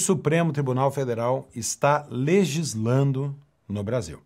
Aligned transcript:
Supremo 0.00 0.52
Tribunal 0.52 0.90
Federal 0.90 1.48
está 1.54 2.04
legislando 2.10 3.36
no 3.68 3.82
Brasil. 3.84 4.20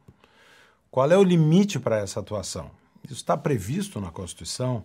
Qual 0.90 1.11
é 1.11 1.18
o 1.18 1.22
limite 1.22 1.79
para 1.79 1.98
essa 1.98 2.20
atuação? 2.20 2.70
Isso 3.04 3.14
está 3.14 3.36
previsto 3.36 4.00
na 4.00 4.11
Constituição. 4.11 4.85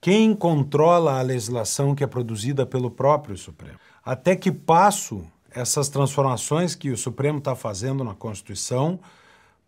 Quem 0.00 0.34
controla 0.34 1.18
a 1.18 1.22
legislação 1.22 1.94
que 1.94 2.04
é 2.04 2.06
produzida 2.06 2.64
pelo 2.64 2.90
próprio 2.90 3.36
Supremo? 3.36 3.78
Até 4.04 4.36
que 4.36 4.52
passo 4.52 5.24
essas 5.50 5.88
transformações 5.88 6.74
que 6.74 6.90
o 6.90 6.96
Supremo 6.96 7.38
está 7.38 7.56
fazendo 7.56 8.04
na 8.04 8.14
Constituição 8.14 9.00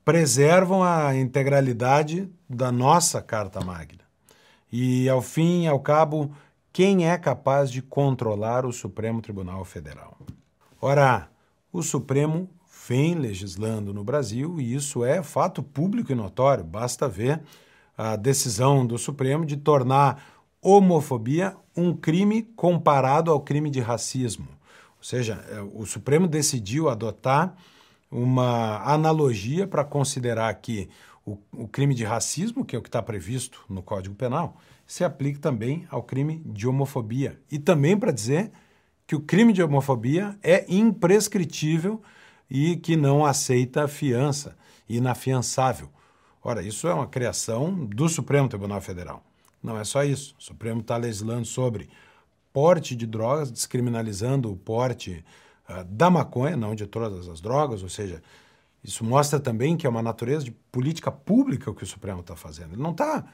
preservam 0.05 0.83
a 0.83 1.15
integralidade 1.17 2.29
da 2.49 2.71
nossa 2.71 3.21
Carta 3.23 3.61
Magna? 3.65 4.05
E, 4.71 5.09
ao 5.09 5.23
fim 5.23 5.65
e 5.65 5.69
ao 5.69 5.81
cabo, 5.81 6.35
quem 6.75 7.09
é 7.09 7.17
capaz 7.17 7.71
de 7.71 7.81
controlar 7.81 8.67
o 8.67 8.73
Supremo 8.73 9.23
Tribunal 9.23 9.65
Federal? 9.65 10.19
Ora, 10.83 11.31
o 11.73 11.85
Supremo 11.85 12.51
vem 12.89 13.15
legislando 13.15 13.95
no 13.95 14.03
Brasil 14.03 14.61
e 14.61 14.75
isso 14.75 15.05
é 15.05 15.23
fato 15.23 15.63
público 15.63 16.11
e 16.11 16.17
notório. 16.17 16.65
Basta 16.65 17.09
ver 17.09 17.41
a 17.97 18.17
decisão 18.17 18.85
do 18.85 18.99
Supremo 18.99 19.47
de 19.47 19.57
tornar 19.57 20.21
homofobia 20.61 21.57
um 21.77 21.95
crime 21.95 22.43
comparado 22.43 23.31
ao 23.31 23.41
crime 23.41 23.71
de 23.71 23.79
racismo. 23.79 24.49
Ou 24.99 25.05
seja, 25.05 25.45
é, 25.51 25.61
o 25.61 25.87
Supremo 25.87 26.27
decidiu 26.27 26.89
adotar 26.89 27.55
uma 28.11 28.83
analogia 28.83 29.65
para 29.69 29.85
considerar 29.85 30.53
que 30.55 30.89
o, 31.25 31.39
o, 31.53 31.69
crime 31.69 31.95
de 31.95 32.03
racismo, 32.03 32.65
que 32.65 32.75
é 32.75 32.79
o 32.81 32.83
que 32.83 32.89
está 32.89 33.01
previsto 33.01 33.61
no 33.69 33.81
Código 33.81 34.17
Penal, 34.17 34.57
se 34.87 35.05
aplique 35.05 35.39
também 35.39 35.87
ao 35.91 36.03
crime 36.03 36.43
de 36.45 36.67
homofobia. 36.67 37.41
E 37.51 37.59
também 37.59 37.97
para 37.97 38.13
dizer 38.13 38.51
que 39.07 39.17
o 39.17 39.21
crime 39.21 39.53
de 39.53 39.63
homofobia 39.63 40.39
é 40.43 40.65
imprescritível 40.69 42.03
e 42.51 42.77
que 42.77 42.97
não 42.97 43.25
aceita 43.25 43.89
fiança, 43.89 44.57
inafiançável. 44.89 45.89
Ora, 46.43 46.63
isso 46.63 46.87
é 46.87 46.95
uma 46.95 47.07
criação 47.07 47.87
do 47.87 48.09
Supremo 48.09 48.49
Tribunal 48.49 48.81
Federal. 48.81 49.23
Não 49.63 49.79
é 49.79 49.85
só 49.85 50.05
isso. 50.05 50.35
O 50.39 50.43
Supremo 50.43 50.81
está 50.81 50.97
legislando 50.97 51.47
sobre 51.47 51.89
porte 52.53 52.95
de 52.95 53.07
drogas, 53.07 53.51
descriminalizando 53.51 54.53
o 54.53 54.57
porte 54.57 55.25
uh, 55.69 55.85
da 55.85 56.11
maconha, 56.11 56.57
não 56.57 56.75
de 56.75 56.87
todas 56.87 57.29
as 57.29 57.41
drogas, 57.41 57.83
ou 57.83 57.89
seja, 57.89 58.23
isso 58.85 59.03
mostra 59.03 59.41
também 59.41 59.77
que 59.77 59.87
é 59.87 59.91
uma 59.91 60.03
natureza 60.03 60.45
de 60.45 60.51
política 60.51 61.11
pública 61.11 61.71
o 61.71 61.75
que 61.75 61.83
o 61.83 61.87
Supremo 61.87 62.21
está 62.21 62.37
fazendo. 62.37 62.75
Ele 62.75 62.83
não 62.83 62.91
está 62.91 63.25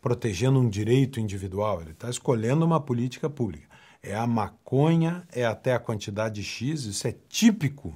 protegendo 0.00 0.58
um 0.58 0.68
direito 0.68 1.20
individual, 1.20 1.80
ele 1.80 1.90
está 1.90 2.08
escolhendo 2.08 2.64
uma 2.64 2.80
política 2.80 3.28
pública. 3.28 3.68
É 4.02 4.14
a 4.14 4.26
maconha, 4.26 5.26
é 5.30 5.44
até 5.44 5.74
a 5.74 5.78
quantidade 5.78 6.42
X, 6.42 6.84
isso 6.84 7.06
é 7.06 7.14
típico 7.28 7.94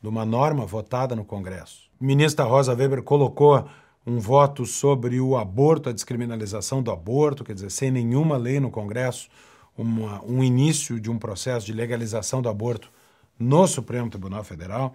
de 0.00 0.08
uma 0.08 0.24
norma 0.24 0.64
votada 0.64 1.16
no 1.16 1.24
Congresso. 1.24 1.90
Ministra 2.00 2.44
Rosa 2.44 2.74
Weber 2.74 3.02
colocou 3.02 3.68
um 4.06 4.18
voto 4.18 4.64
sobre 4.64 5.20
o 5.20 5.36
aborto, 5.36 5.88
a 5.88 5.92
descriminalização 5.92 6.82
do 6.82 6.90
aborto, 6.90 7.44
quer 7.44 7.54
dizer, 7.54 7.70
sem 7.70 7.90
nenhuma 7.90 8.36
lei 8.36 8.58
no 8.60 8.70
Congresso, 8.70 9.28
uma, 9.76 10.24
um 10.24 10.42
início 10.42 11.00
de 11.00 11.10
um 11.10 11.18
processo 11.18 11.66
de 11.66 11.72
legalização 11.72 12.40
do 12.40 12.48
aborto 12.48 12.90
no 13.38 13.66
Supremo 13.66 14.08
Tribunal 14.08 14.44
Federal, 14.44 14.94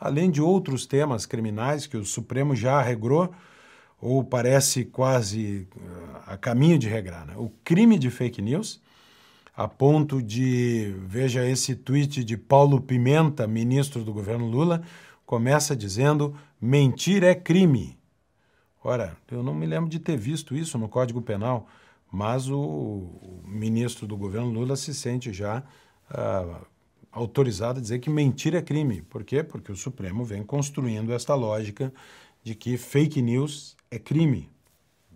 além 0.00 0.30
de 0.30 0.40
outros 0.40 0.86
temas 0.86 1.26
criminais 1.26 1.86
que 1.86 1.96
o 1.96 2.04
Supremo 2.04 2.56
já 2.56 2.80
regrou, 2.80 3.32
ou 4.02 4.24
parece 4.24 4.84
quase 4.84 5.68
uh, 5.76 6.22
a 6.26 6.36
caminho 6.36 6.76
de 6.76 6.88
regrar. 6.88 7.24
Né? 7.24 7.34
O 7.36 7.52
crime 7.62 7.96
de 7.96 8.10
fake 8.10 8.42
news, 8.42 8.82
a 9.56 9.68
ponto 9.68 10.20
de, 10.20 10.92
veja 11.06 11.48
esse 11.48 11.76
tweet 11.76 12.24
de 12.24 12.36
Paulo 12.36 12.80
Pimenta, 12.80 13.46
ministro 13.46 14.02
do 14.02 14.12
governo 14.12 14.46
Lula, 14.46 14.82
começa 15.24 15.76
dizendo: 15.76 16.34
mentir 16.60 17.22
é 17.22 17.32
crime. 17.32 17.96
Ora, 18.82 19.16
eu 19.30 19.40
não 19.40 19.54
me 19.54 19.66
lembro 19.66 19.88
de 19.88 20.00
ter 20.00 20.16
visto 20.16 20.56
isso 20.56 20.76
no 20.76 20.88
Código 20.88 21.22
Penal, 21.22 21.68
mas 22.10 22.48
o, 22.48 22.58
o 22.58 23.42
ministro 23.46 24.08
do 24.08 24.16
governo 24.16 24.50
Lula 24.50 24.74
se 24.74 24.92
sente 24.92 25.32
já 25.32 25.62
ah, 26.10 26.60
autorizado 27.12 27.78
a 27.78 27.82
dizer 27.82 28.00
que 28.00 28.10
mentir 28.10 28.56
é 28.56 28.60
crime. 28.60 29.02
Por 29.02 29.22
quê? 29.22 29.44
Porque 29.44 29.70
o 29.70 29.76
Supremo 29.76 30.24
vem 30.24 30.42
construindo 30.42 31.12
esta 31.12 31.36
lógica 31.36 31.94
de 32.42 32.56
que 32.56 32.76
fake 32.76 33.22
news 33.22 33.76
é 33.92 33.98
crime. 33.98 34.48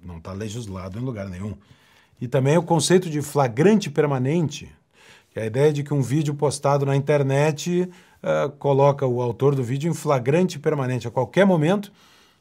Não 0.03 0.19
está 0.19 0.32
legislado 0.32 0.98
em 0.98 1.03
lugar 1.03 1.28
nenhum. 1.28 1.56
E 2.20 2.28
também 2.28 2.56
o 2.59 2.62
conceito 2.62 3.09
de 3.09 3.22
flagrante 3.22 3.91
permanente, 3.91 4.70
que 5.31 5.41
é 5.41 5.42
a 5.42 5.47
ideia 5.47 5.72
de 5.72 5.82
que 5.82 5.94
um 5.94 6.03
vídeo 6.03 6.34
postado 6.34 6.84
na 6.84 6.94
internet 6.94 7.91
uh, 8.22 8.50
coloca 8.59 9.06
o 9.06 9.22
autor 9.22 9.54
do 9.54 9.64
vídeo 9.64 9.91
em 9.91 9.94
flagrante 9.94 10.59
permanente. 10.59 11.09
A 11.09 11.10
qualquer 11.10 11.47
momento 11.47 11.91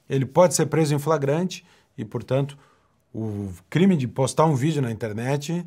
ele 0.09 0.25
pode 0.25 0.53
ser 0.53 0.65
preso 0.65 0.93
em 0.93 0.99
flagrante 0.99 1.65
e, 1.97 2.03
portanto, 2.03 2.57
o 3.13 3.49
crime 3.69 3.95
de 3.95 4.07
postar 4.07 4.45
um 4.45 4.55
vídeo 4.55 4.81
na 4.81 4.91
internet 4.91 5.65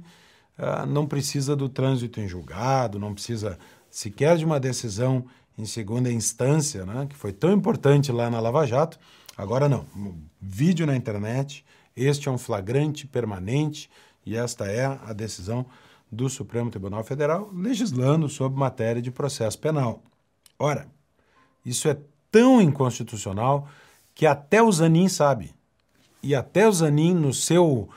uh, 0.59 0.87
não 0.87 1.07
precisa 1.07 1.57
do 1.57 1.69
trânsito 1.69 2.21
em 2.21 2.29
julgado, 2.29 2.99
não 2.99 3.15
precisa 3.15 3.59
sequer 3.91 4.37
de 4.37 4.45
uma 4.45 4.61
decisão 4.61 5.25
em 5.57 5.65
segunda 5.65 6.13
instância, 6.13 6.85
né, 6.85 7.07
que 7.09 7.17
foi 7.17 7.33
tão 7.33 7.53
importante 7.53 8.13
lá 8.13 8.31
na 8.31 8.39
Lava 8.39 8.67
Jato. 8.67 8.99
Agora 9.39 9.69
não. 9.69 9.87
Vídeo 10.41 10.85
na 10.85 10.97
internet, 10.97 11.65
este 11.97 12.29
é 12.29 12.33
um 12.33 12.37
flagrante 12.37 13.07
permanente 13.07 13.89
e 14.27 14.37
esta 14.37 14.67
é 14.67 14.85
a 14.85 15.13
decisão 15.13 15.65
do 16.11 16.29
Supremo 16.29 16.71
Tribunal 16.71 17.05
Federal 17.05 17.49
legislando 17.55 18.29
sobre 18.29 18.59
matéria 18.59 19.01
de 19.01 19.13
processo 19.13 19.57
penal. 19.57 20.03
Ora, 20.59 20.89
isso 21.65 21.89
é 21.89 21.97
tão 22.33 22.61
inconstitucional 22.61 23.69
que 24.13 24.27
até 24.27 24.61
o 24.61 24.73
Zanin 24.73 25.09
sabe. 25.09 25.55
E 26.21 26.35
até 26.35 26.67
o 26.67 26.73
Zanin, 26.73 27.15
no 27.15 27.33
seu, 27.33 27.89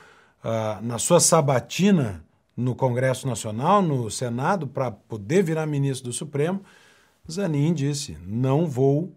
uh, 0.44 0.80
na 0.80 0.96
sua 1.00 1.18
sabatina 1.18 2.24
no 2.56 2.76
Congresso 2.76 3.26
Nacional, 3.26 3.82
no 3.82 4.08
Senado, 4.08 4.68
para 4.68 4.92
poder 4.92 5.42
virar 5.42 5.66
ministro 5.66 6.10
do 6.10 6.12
Supremo, 6.12 6.62
Zanin 7.28 7.74
disse: 7.74 8.16
não 8.24 8.68
vou 8.68 9.12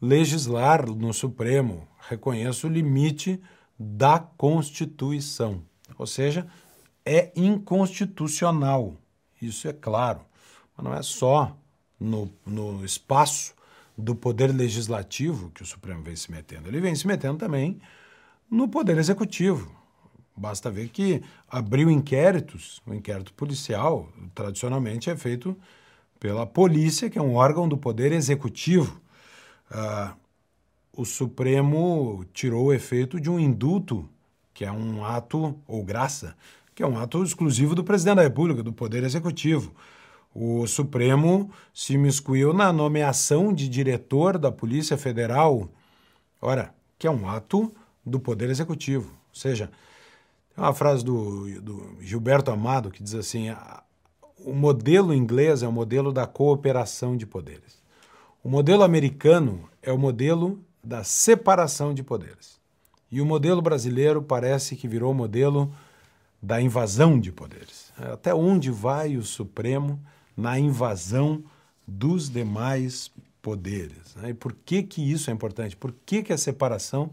legislar 0.00 0.88
no 0.88 1.12
Supremo, 1.12 1.86
reconheço 2.08 2.66
o 2.66 2.70
limite 2.70 3.40
da 3.78 4.18
Constituição. 4.18 5.62
Ou 5.98 6.06
seja, 6.06 6.46
é 7.04 7.32
inconstitucional. 7.36 8.94
Isso 9.40 9.68
é 9.68 9.72
claro. 9.72 10.20
Mas 10.76 10.84
não 10.84 10.94
é 10.94 11.02
só 11.02 11.56
no, 11.98 12.30
no 12.46 12.84
espaço 12.84 13.54
do 13.96 14.14
poder 14.14 14.54
legislativo 14.54 15.50
que 15.50 15.62
o 15.62 15.66
Supremo 15.66 16.02
vem 16.02 16.16
se 16.16 16.30
metendo. 16.30 16.68
Ele 16.68 16.80
vem 16.80 16.94
se 16.94 17.06
metendo 17.06 17.38
também 17.38 17.80
no 18.50 18.68
poder 18.68 18.96
executivo. 18.98 19.70
Basta 20.36 20.70
ver 20.70 20.88
que 20.88 21.22
abriu 21.48 21.90
inquéritos, 21.90 22.80
o 22.86 22.94
inquérito 22.94 23.32
policial 23.34 24.08
tradicionalmente 24.34 25.10
é 25.10 25.16
feito 25.16 25.56
pela 26.18 26.46
polícia, 26.46 27.10
que 27.10 27.18
é 27.18 27.22
um 27.22 27.34
órgão 27.34 27.68
do 27.68 27.76
poder 27.76 28.12
executivo. 28.12 29.00
Ah, 29.70 30.14
o 30.92 31.04
Supremo 31.04 32.24
tirou 32.32 32.66
o 32.66 32.72
efeito 32.72 33.20
de 33.20 33.30
um 33.30 33.38
indulto, 33.38 34.08
que 34.52 34.64
é 34.64 34.72
um 34.72 35.04
ato, 35.04 35.56
ou 35.66 35.84
graça, 35.84 36.36
que 36.74 36.82
é 36.82 36.86
um 36.86 36.98
ato 36.98 37.22
exclusivo 37.22 37.74
do 37.74 37.84
presidente 37.84 38.16
da 38.16 38.22
República, 38.22 38.62
do 38.62 38.72
poder 38.72 39.04
executivo. 39.04 39.72
O 40.34 40.66
Supremo 40.66 41.50
se 41.74 41.96
miscuiu 41.98 42.52
na 42.52 42.72
nomeação 42.72 43.52
de 43.52 43.68
diretor 43.68 44.38
da 44.38 44.52
Polícia 44.52 44.96
Federal, 44.96 45.68
ora, 46.40 46.74
que 46.98 47.06
é 47.06 47.10
um 47.10 47.28
ato 47.28 47.72
do 48.04 48.20
Poder 48.20 48.50
Executivo. 48.50 49.10
Ou 49.10 49.34
seja, 49.34 49.70
tem 50.54 50.62
uma 50.62 50.74
frase 50.74 51.04
do, 51.04 51.60
do 51.60 51.96
Gilberto 52.00 52.50
Amado 52.50 52.90
que 52.90 53.02
diz 53.02 53.14
assim: 53.14 53.46
o 54.44 54.52
modelo 54.52 55.14
inglês 55.14 55.62
é 55.62 55.68
o 55.68 55.72
modelo 55.72 56.12
da 56.12 56.26
cooperação 56.26 57.16
de 57.16 57.26
poderes. 57.26 57.79
O 58.42 58.48
modelo 58.48 58.82
americano 58.82 59.68
é 59.82 59.92
o 59.92 59.98
modelo 59.98 60.64
da 60.82 61.04
separação 61.04 61.92
de 61.92 62.02
poderes. 62.02 62.58
E 63.12 63.20
o 63.20 63.26
modelo 63.26 63.60
brasileiro 63.60 64.22
parece 64.22 64.76
que 64.76 64.88
virou 64.88 65.12
o 65.12 65.14
modelo 65.14 65.70
da 66.40 66.58
invasão 66.58 67.20
de 67.20 67.30
poderes. 67.30 67.92
Até 67.98 68.34
onde 68.34 68.70
vai 68.70 69.18
o 69.18 69.22
Supremo 69.22 70.00
na 70.34 70.58
invasão 70.58 71.44
dos 71.86 72.30
demais 72.30 73.10
poderes. 73.42 74.16
E 74.26 74.32
por 74.32 74.54
que, 74.64 74.82
que 74.84 75.02
isso 75.02 75.28
é 75.28 75.34
importante? 75.34 75.76
Por 75.76 75.94
que, 76.06 76.22
que 76.22 76.32
a 76.32 76.38
separação 76.38 77.10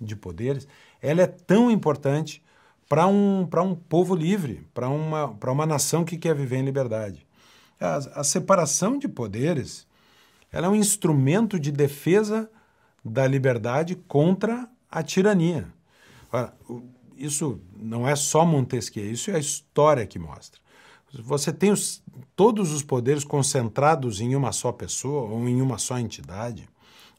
de 0.00 0.16
poderes 0.16 0.66
ela 1.02 1.20
é 1.20 1.26
tão 1.26 1.70
importante 1.70 2.42
para 2.88 3.06
um, 3.06 3.42
um 3.42 3.74
povo 3.74 4.14
livre, 4.14 4.66
para 4.72 4.88
uma, 4.88 5.26
uma 5.26 5.66
nação 5.66 6.06
que 6.06 6.16
quer 6.16 6.34
viver 6.34 6.56
em 6.56 6.64
liberdade? 6.64 7.26
A, 7.78 8.20
a 8.20 8.24
separação 8.24 8.98
de 8.98 9.08
poderes 9.08 9.86
ela 10.52 10.66
é 10.66 10.70
um 10.70 10.74
instrumento 10.74 11.58
de 11.58 11.70
defesa 11.70 12.50
da 13.04 13.26
liberdade 13.26 13.94
contra 13.94 14.68
a 14.90 15.02
tirania. 15.02 15.72
Ora, 16.32 16.54
isso 17.16 17.60
não 17.76 18.06
é 18.06 18.16
só 18.16 18.44
Montesquieu, 18.44 19.10
isso 19.10 19.30
é 19.30 19.36
a 19.36 19.38
história 19.38 20.06
que 20.06 20.18
mostra. 20.18 20.60
Você 21.12 21.52
tem 21.52 21.70
os, 21.70 22.02
todos 22.36 22.72
os 22.72 22.82
poderes 22.82 23.24
concentrados 23.24 24.20
em 24.20 24.34
uma 24.34 24.52
só 24.52 24.70
pessoa 24.70 25.22
ou 25.22 25.48
em 25.48 25.60
uma 25.60 25.76
só 25.76 25.98
entidade. 25.98 26.68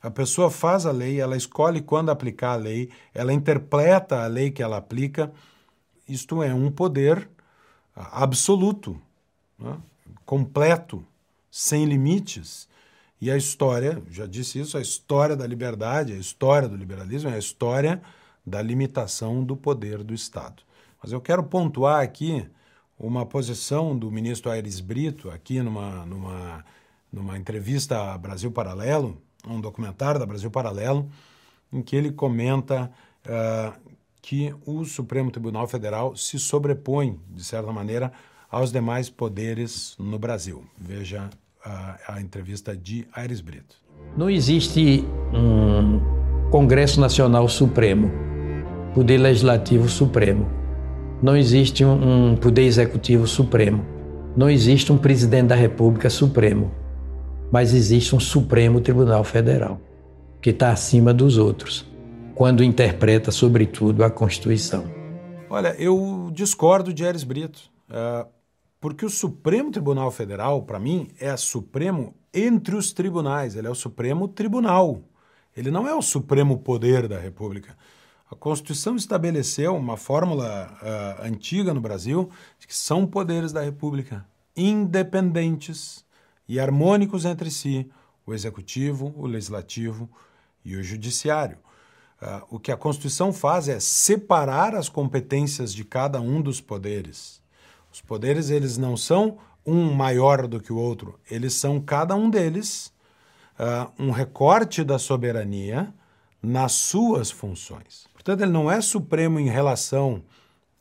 A 0.02 0.10
pessoa 0.10 0.50
faz 0.50 0.86
a 0.86 0.92
lei, 0.92 1.20
ela 1.20 1.38
escolhe 1.38 1.82
quando 1.82 2.10
aplicar 2.10 2.54
a 2.54 2.56
lei, 2.56 2.90
ela 3.14 3.34
interpreta 3.34 4.24
a 4.24 4.28
lei 4.28 4.50
que 4.50 4.64
ela 4.64 4.78
aplica. 4.78 5.32
Isto 6.08 6.42
é 6.42 6.54
um 6.54 6.72
poder 6.72 7.30
absoluto, 7.96 9.00
né? 9.60 9.78
completo, 10.26 11.06
sem 11.52 11.86
limites. 11.86 12.68
E 13.22 13.30
a 13.30 13.38
história, 13.38 14.02
já 14.10 14.26
disse 14.26 14.60
isso, 14.60 14.76
a 14.76 14.82
história 14.82 15.36
da 15.36 15.46
liberdade, 15.46 16.14
a 16.14 16.18
história 16.18 16.68
do 16.68 16.76
liberalismo 16.76 17.30
é 17.30 17.36
a 17.36 17.38
história 17.38 18.02
da 18.44 18.60
limitação 18.60 19.44
do 19.44 19.56
poder 19.56 20.04
do 20.04 20.12
Estado. 20.12 20.64
Mas 21.02 21.12
eu 21.12 21.22
quero 21.22 21.44
pontuar 21.44 22.02
aqui 22.02 22.44
uma 22.98 23.24
posição 23.24 23.96
do 23.96 24.12
ministro 24.12 24.50
Aires 24.50 24.80
Brito, 24.80 25.30
aqui 25.30 25.62
numa, 25.62 26.04
numa, 26.04 26.66
numa 27.14 27.38
entrevista 27.38 28.12
a 28.12 28.18
Brasil 28.18 28.52
Paralelo, 28.52 29.22
um 29.48 29.62
documentário 29.62 30.20
da 30.20 30.26
Brasil 30.26 30.50
Paralelo, 30.50 31.08
em 31.72 31.84
que 31.84 31.96
ele 31.96 32.12
comenta 32.12 32.92
uh, 33.26 33.92
que 34.20 34.54
o 34.66 34.84
Supremo 34.84 35.30
Tribunal 35.30 35.68
Federal 35.68 36.16
se 36.16 36.40
sobrepõe, 36.40 37.20
de 37.30 37.44
certa 37.44 37.72
maneira, 37.72 38.12
aos 38.50 38.72
demais 38.72 39.12
poderes 39.12 39.96
no 40.00 40.18
Brasil. 40.18 40.66
Veja 40.76 41.30
a, 41.64 42.16
a 42.16 42.22
entrevista 42.22 42.76
de 42.76 43.08
Aires 43.14 43.42
Brito. 43.42 43.76
Não 44.18 44.30
existe 44.30 45.06
um 45.34 46.00
Congresso 46.50 47.00
Nacional 47.00 47.48
Supremo, 47.48 48.12
Poder 48.94 49.18
Legislativo 49.18 49.88
Supremo. 49.88 50.50
Não 51.22 51.38
existe 51.38 51.86
um, 51.86 52.32
um 52.32 52.36
Poder 52.36 52.64
Executivo 52.64 53.28
Supremo. 53.28 53.86
Não 54.36 54.50
existe 54.50 54.92
um 54.92 54.98
Presidente 54.98 55.48
da 55.48 55.56
República 55.56 56.10
Supremo. 56.10 56.72
Mas 57.52 57.74
existe 57.74 58.16
um 58.16 58.20
Supremo 58.20 58.82
Tribunal 58.82 59.24
Federal, 59.24 59.80
que 60.42 60.50
está 60.50 60.72
acima 60.72 61.14
dos 61.14 61.38
outros, 61.38 61.86
quando 62.34 62.64
interpreta, 62.64 63.30
sobretudo, 63.30 64.04
a 64.04 64.10
Constituição. 64.10 64.86
Olha, 65.50 65.76
eu 65.78 66.30
discordo 66.34 66.94
de 66.94 67.06
Aires 67.06 67.24
Brito. 67.24 67.70
Uh, 67.90 68.26
porque 68.82 69.06
o 69.06 69.10
Supremo 69.12 69.70
Tribunal 69.70 70.10
Federal, 70.10 70.64
para 70.64 70.80
mim, 70.80 71.08
é 71.20 71.38
Supremo 71.38 72.16
entre 72.34 72.76
os 72.76 72.92
tribunais, 72.92 73.56
ele 73.56 73.68
é 73.68 73.70
o 73.70 73.76
Supremo 73.76 74.28
Tribunal. 74.28 75.04
Ele 75.56 75.70
não 75.70 75.88
é 75.88 75.94
o 75.94 76.02
Supremo 76.02 76.58
Poder 76.58 77.08
da 77.08 77.20
República. 77.20 77.78
A 78.30 78.36
Constituição 78.36 78.96
estabeleceu 78.96 79.76
uma 79.76 79.98
fórmula 79.98 80.72
uh, 80.82 81.28
antiga 81.28 81.74
no 81.74 81.82
Brasil 81.82 82.32
de 82.58 82.66
que 82.66 82.76
são 82.76 83.06
poderes 83.06 83.52
da 83.52 83.62
República 83.62 84.26
independentes 84.56 86.04
e 86.48 86.60
harmônicos 86.60 87.24
entre 87.24 87.52
si, 87.52 87.90
o 88.26 88.34
Executivo, 88.34 89.14
o 89.16 89.28
Legislativo 89.28 90.10
e 90.66 90.76
o 90.76 90.84
Judiciário. 90.84 91.58
Uh, 92.22 92.56
o 92.56 92.60
que 92.60 92.72
a 92.72 92.78
Constituição 92.78 93.32
faz 93.32 93.68
é 93.68 93.80
separar 93.80 94.74
as 94.74 94.90
competências 94.90 95.72
de 95.72 95.86
cada 95.86 96.20
um 96.20 96.42
dos 96.42 96.60
poderes 96.60 97.41
os 97.92 98.02
poderes 98.02 98.50
eles 98.50 98.78
não 98.78 98.96
são 98.96 99.38
um 99.66 99.94
maior 99.94 100.48
do 100.48 100.60
que 100.60 100.74
o 100.74 100.78
outro, 100.78 101.20
eles 101.30 101.54
são 101.54 101.80
cada 101.80 102.16
um 102.16 102.30
deles 102.30 102.92
uh, 103.60 103.92
um 104.00 104.12
recorte 104.12 104.84
da 104.84 104.98
soberania 104.98 105.94
nas 106.42 106.72
suas 106.72 107.30
funções. 107.30 108.08
Portanto, 108.14 108.42
ele 108.42 108.52
não 108.52 108.72
é 108.72 108.82
supremo 108.82 109.40
em 109.40 109.50
relação 109.50 110.24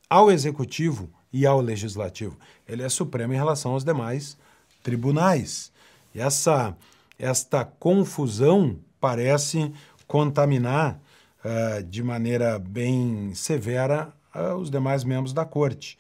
ao 0.09 0.31
executivo 0.31 1.11
e 1.33 1.47
ao 1.47 1.61
legislativo, 1.61 2.37
ele 2.67 2.83
é 2.83 2.89
supremo 2.89 3.33
em 3.33 3.37
relação 3.37 3.73
aos 3.73 3.85
demais 3.85 4.37
tribunais. 4.83 5.71
E 6.15 6.21
essa 6.21 6.77
esta 7.21 7.65
confusão 7.65 8.79
parece 8.99 9.73
contaminar 10.07 10.99
uh, 11.45 11.83
de 11.83 12.03
maneira 12.03 12.59
bem 12.59 13.35
severa 13.35 14.13
uh, 14.35 14.55
os 14.55 14.71
demais 14.71 15.05
membros 15.05 15.33
da 15.33 15.45
corte. 15.45 15.99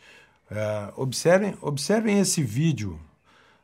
É, 0.50 0.88
observem, 0.96 1.56
observem 1.60 2.18
esse 2.18 2.42
vídeo 2.42 2.98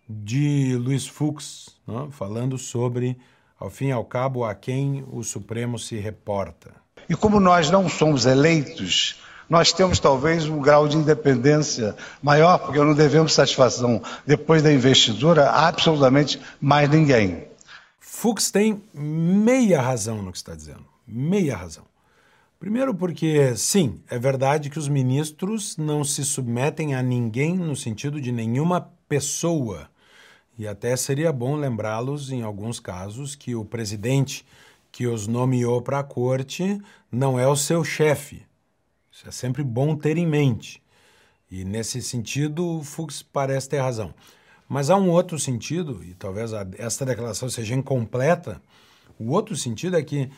de 0.09 0.77
Luiz 0.77 1.07
Fux, 1.07 1.77
né, 1.87 2.07
falando 2.13 2.57
sobre, 2.57 3.19
ao 3.59 3.69
fim 3.69 3.87
e 3.87 3.93
ao 3.93 4.05
cabo, 4.05 4.45
a 4.45 4.55
quem 4.55 5.05
o 5.11 5.25
Supremo 5.25 5.79
se 5.79 5.97
reporta. 5.97 6.71
E 7.09 7.17
como 7.17 7.41
nós 7.41 7.71
não 7.71 7.89
somos 7.89 8.25
eleitos, 8.25 9.21
nós 9.49 9.73
temos 9.73 9.99
talvez 9.99 10.49
um 10.49 10.61
grau 10.61 10.87
de 10.89 10.97
independência 10.97 11.97
maior, 12.23 12.59
porque 12.59 12.79
não 12.79 12.95
devemos 12.95 13.33
satisfação, 13.33 14.01
depois 14.25 14.63
da 14.63 14.73
investidura, 14.73 15.51
a 15.51 15.69
absolutamente 15.69 16.41
mais 16.61 16.89
ninguém. 16.89 17.49
Fux 17.99 18.51
tem 18.51 18.83
meia 18.95 19.81
razão 19.81 20.23
no 20.23 20.33
que 20.33 20.39
está 20.39 20.55
dizendo. 20.55 20.85
Meia 21.07 21.57
razão. 21.57 21.85
Primeiro, 22.59 22.95
porque, 22.95 23.55
sim, 23.55 24.01
é 24.09 24.19
verdade 24.19 24.71
que 24.71 24.79
os 24.79 24.89
ministros 24.89 25.77
não 25.77 26.03
se 26.03 26.25
submetem 26.25 26.95
a 26.95 27.03
ninguém 27.03 27.55
no 27.55 27.77
sentido 27.77 28.19
de 28.19 28.33
nenhuma 28.33 28.81
pessoa. 29.07 29.91
E 30.59 30.67
até 30.67 30.97
seria 30.97 31.31
bom 31.31 31.55
lembrá-los, 31.55 32.33
em 32.33 32.43
alguns 32.43 32.81
casos, 32.81 33.35
que 33.35 33.55
o 33.55 33.63
presidente 33.63 34.45
que 34.91 35.07
os 35.07 35.27
nomeou 35.27 35.83
para 35.83 35.99
a 35.99 36.03
corte 36.03 36.81
não 37.13 37.39
é 37.39 37.47
o 37.47 37.57
seu 37.57 37.85
chefe. 37.85 38.43
Isso 39.13 39.29
é 39.29 39.31
sempre 39.31 39.63
bom 39.63 39.95
ter 39.95 40.17
em 40.17 40.27
mente. 40.27 40.83
E 41.51 41.63
nesse 41.63 42.01
sentido, 42.01 42.79
o 42.79 42.83
Fux 42.83 43.23
parece 43.23 43.69
ter 43.69 43.81
razão. 43.81 44.15
Mas 44.67 44.89
há 44.89 44.97
um 44.97 45.11
outro 45.11 45.39
sentido, 45.39 46.03
e 46.03 46.15
talvez 46.15 46.53
esta 46.79 47.05
declaração 47.05 47.51
seja 47.51 47.75
incompleta. 47.75 48.63
O 49.19 49.31
outro 49.33 49.55
sentido 49.55 49.97
é 49.97 50.03
que 50.03 50.31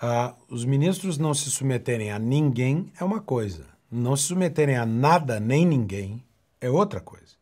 ah, 0.00 0.34
os 0.48 0.64
ministros 0.64 1.18
não 1.18 1.34
se 1.34 1.50
submeterem 1.50 2.10
a 2.10 2.18
ninguém 2.18 2.90
é 2.98 3.04
uma 3.04 3.20
coisa, 3.20 3.66
não 3.90 4.16
se 4.16 4.24
submeterem 4.24 4.76
a 4.76 4.86
nada 4.86 5.38
nem 5.38 5.66
ninguém 5.66 6.24
é 6.60 6.70
outra 6.70 7.00
coisa. 7.00 7.38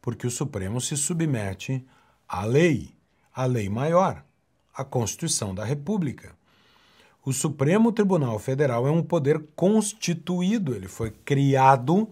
Porque 0.00 0.26
o 0.26 0.30
Supremo 0.30 0.80
se 0.80 0.96
submete 0.96 1.84
à 2.28 2.44
lei, 2.44 2.94
à 3.34 3.46
lei 3.46 3.68
maior, 3.68 4.24
à 4.72 4.84
Constituição 4.84 5.52
da 5.52 5.64
República. 5.64 6.36
O 7.24 7.32
Supremo 7.32 7.90
Tribunal 7.90 8.38
Federal 8.38 8.86
é 8.86 8.90
um 8.90 9.02
poder 9.02 9.44
constituído, 9.56 10.74
ele 10.74 10.86
foi 10.88 11.10
criado 11.10 12.08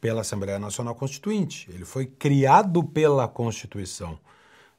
pela 0.00 0.20
Assembleia 0.20 0.60
Nacional 0.60 0.94
Constituinte, 0.94 1.68
ele 1.72 1.84
foi 1.84 2.06
criado 2.06 2.84
pela 2.84 3.26
Constituição. 3.26 4.16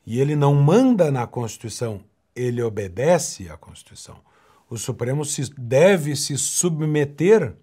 E 0.06 0.20
ele 0.20 0.36
não 0.36 0.56
manda 0.56 1.12
na 1.12 1.28
Constituição, 1.28 2.02
ele 2.34 2.64
obedece 2.64 3.50
à 3.50 3.58
Constituição. 3.58 4.29
O 4.70 4.78
Supremo 4.78 5.26
se, 5.26 5.50
deve 5.58 6.16
se 6.16 6.38
submeter 6.38 7.56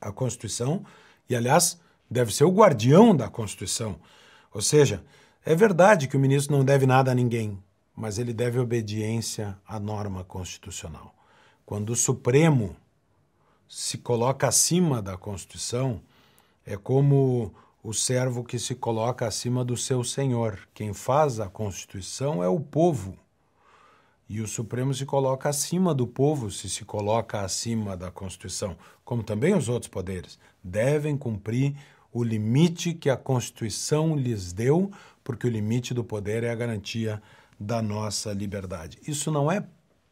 à 0.00 0.12
Constituição 0.12 0.84
e, 1.28 1.34
aliás, 1.34 1.80
deve 2.10 2.32
ser 2.32 2.44
o 2.44 2.52
guardião 2.52 3.16
da 3.16 3.28
Constituição. 3.28 3.98
Ou 4.52 4.62
seja, 4.62 5.04
é 5.44 5.54
verdade 5.54 6.06
que 6.06 6.16
o 6.16 6.20
ministro 6.20 6.56
não 6.56 6.64
deve 6.64 6.86
nada 6.86 7.10
a 7.10 7.14
ninguém, 7.14 7.58
mas 7.96 8.18
ele 8.18 8.32
deve 8.32 8.58
obediência 8.58 9.58
à 9.66 9.80
norma 9.80 10.22
constitucional. 10.22 11.14
Quando 11.66 11.90
o 11.90 11.96
Supremo 11.96 12.76
se 13.68 13.98
coloca 13.98 14.46
acima 14.46 15.02
da 15.02 15.16
Constituição, 15.16 16.00
é 16.64 16.76
como 16.76 17.52
o 17.82 17.92
servo 17.92 18.44
que 18.44 18.58
se 18.58 18.74
coloca 18.74 19.26
acima 19.26 19.64
do 19.64 19.76
seu 19.76 20.02
senhor. 20.04 20.58
Quem 20.72 20.94
faz 20.94 21.40
a 21.40 21.48
Constituição 21.48 22.42
é 22.42 22.48
o 22.48 22.60
povo. 22.60 23.18
E 24.28 24.40
o 24.40 24.48
Supremo 24.48 24.94
se 24.94 25.04
coloca 25.04 25.48
acima 25.48 25.94
do 25.94 26.06
povo, 26.06 26.50
se 26.50 26.68
se 26.68 26.84
coloca 26.84 27.40
acima 27.42 27.96
da 27.96 28.10
Constituição, 28.10 28.76
como 29.04 29.22
também 29.22 29.54
os 29.54 29.68
outros 29.68 29.90
poderes. 29.90 30.38
Devem 30.62 31.16
cumprir 31.16 31.74
o 32.12 32.22
limite 32.22 32.94
que 32.94 33.10
a 33.10 33.16
Constituição 33.16 34.16
lhes 34.16 34.52
deu, 34.52 34.90
porque 35.22 35.46
o 35.46 35.50
limite 35.50 35.92
do 35.92 36.02
poder 36.02 36.42
é 36.42 36.50
a 36.50 36.54
garantia 36.54 37.22
da 37.58 37.82
nossa 37.82 38.32
liberdade. 38.32 38.98
Isso 39.06 39.30
não 39.30 39.50
é 39.50 39.66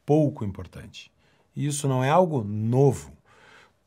pouco 0.04 0.44
importante. 0.44 1.10
Isso 1.56 1.86
não 1.86 2.02
é 2.02 2.10
algo 2.10 2.42
novo. 2.42 3.12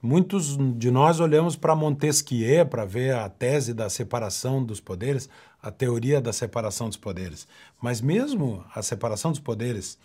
Muitos 0.01 0.55
de 0.77 0.91
nós 0.91 1.19
olhamos 1.19 1.55
para 1.55 1.75
Montesquieu 1.75 2.65
para 2.65 2.85
ver 2.85 3.15
a 3.15 3.27
tese 3.27 3.73
da 3.73 3.89
separação 3.89 4.63
dos 4.63 4.79
poderes, 4.79 5.27
a 5.65 5.71
teoria 5.71 6.21
da 6.21 6.31
separação 6.31 6.87
dos 6.87 6.95
poderes. 6.95 7.47
Mas 7.81 7.99
mesmo 7.99 8.63
a 8.75 8.83
separação 8.83 9.31
dos 9.31 9.39
poderes 9.39 9.97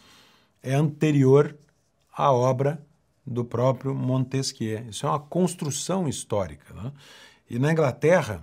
é 0.63 0.73
anterior 0.73 1.55
à 2.11 2.33
obra 2.33 2.83
do 3.27 3.45
próprio 3.45 3.95
Montesquieu. 3.95 4.87
Isso 4.89 5.05
é 5.05 5.11
uma 5.11 5.21
construção 5.21 6.09
histórica. 6.09 6.73
Né? 6.73 6.91
E 7.51 7.59
na 7.59 7.71
Inglaterra, 7.71 8.41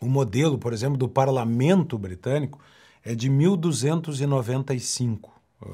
o 0.00 0.06
modelo, 0.06 0.56
por 0.56 0.72
exemplo, 0.72 0.96
do 0.96 1.06
parlamento 1.06 1.98
britânico 1.98 2.58
é 3.04 3.14
de 3.14 3.28
1295, 3.28 5.30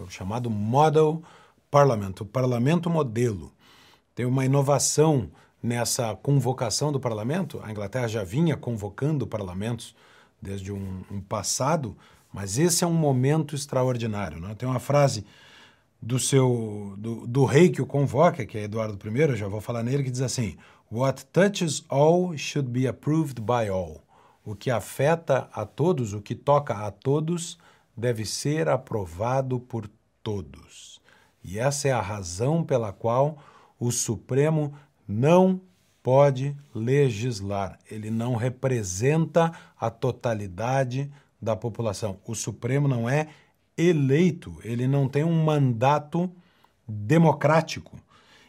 chamado 0.08 0.50
Model 0.50 1.22
Parliament, 1.70 2.14
o 2.20 2.24
parlamento 2.24 2.90
modelo. 2.90 3.52
Tem 4.12 4.26
uma 4.26 4.44
inovação 4.44 5.30
nessa 5.62 6.16
convocação 6.16 6.90
do 6.90 6.98
parlamento. 6.98 7.60
A 7.62 7.70
Inglaterra 7.70 8.08
já 8.08 8.24
vinha 8.24 8.56
convocando 8.56 9.24
parlamentos 9.24 9.94
desde 10.40 10.72
um, 10.72 11.02
um 11.10 11.20
passado, 11.20 11.96
mas 12.32 12.58
esse 12.58 12.84
é 12.84 12.86
um 12.86 12.94
momento 12.94 13.54
extraordinário. 13.54 14.40
Né? 14.40 14.54
Tem 14.54 14.68
uma 14.68 14.80
frase 14.80 15.24
do 16.00 16.18
seu 16.18 16.94
do, 16.96 17.26
do, 17.26 17.44
rei 17.44 17.70
que 17.70 17.82
o 17.82 17.86
convoca, 17.86 18.46
que 18.46 18.56
é 18.56 18.62
Eduardo 18.64 18.98
I, 19.08 19.20
eu 19.20 19.36
já 19.36 19.48
vou 19.48 19.60
falar 19.60 19.82
nele, 19.82 20.04
que 20.04 20.10
diz 20.10 20.20
assim: 20.20 20.56
What 20.90 21.26
touches 21.26 21.84
all 21.88 22.36
should 22.36 22.70
be 22.70 22.86
approved 22.86 23.40
by 23.40 23.68
all. 23.68 24.02
O 24.44 24.54
que 24.54 24.70
afeta 24.70 25.48
a 25.52 25.66
todos, 25.66 26.14
o 26.14 26.22
que 26.22 26.34
toca 26.34 26.74
a 26.74 26.90
todos, 26.90 27.58
deve 27.96 28.24
ser 28.24 28.68
aprovado 28.68 29.60
por 29.60 29.90
todos. 30.22 31.00
E 31.44 31.58
essa 31.58 31.88
é 31.88 31.92
a 31.92 32.00
razão 32.00 32.64
pela 32.64 32.92
qual 32.92 33.38
o 33.78 33.90
Supremo 33.90 34.72
não 35.06 35.60
pode 36.02 36.56
legislar. 36.74 37.78
Ele 37.90 38.10
não 38.10 38.34
representa 38.34 39.52
a 39.78 39.90
totalidade 39.90 41.10
da 41.40 41.54
população. 41.54 42.18
O 42.26 42.34
Supremo 42.34 42.88
não 42.88 43.08
é 43.08 43.28
eleito, 43.76 44.58
ele 44.64 44.88
não 44.88 45.08
tem 45.08 45.22
um 45.22 45.44
mandato 45.44 46.30
democrático. 46.86 47.96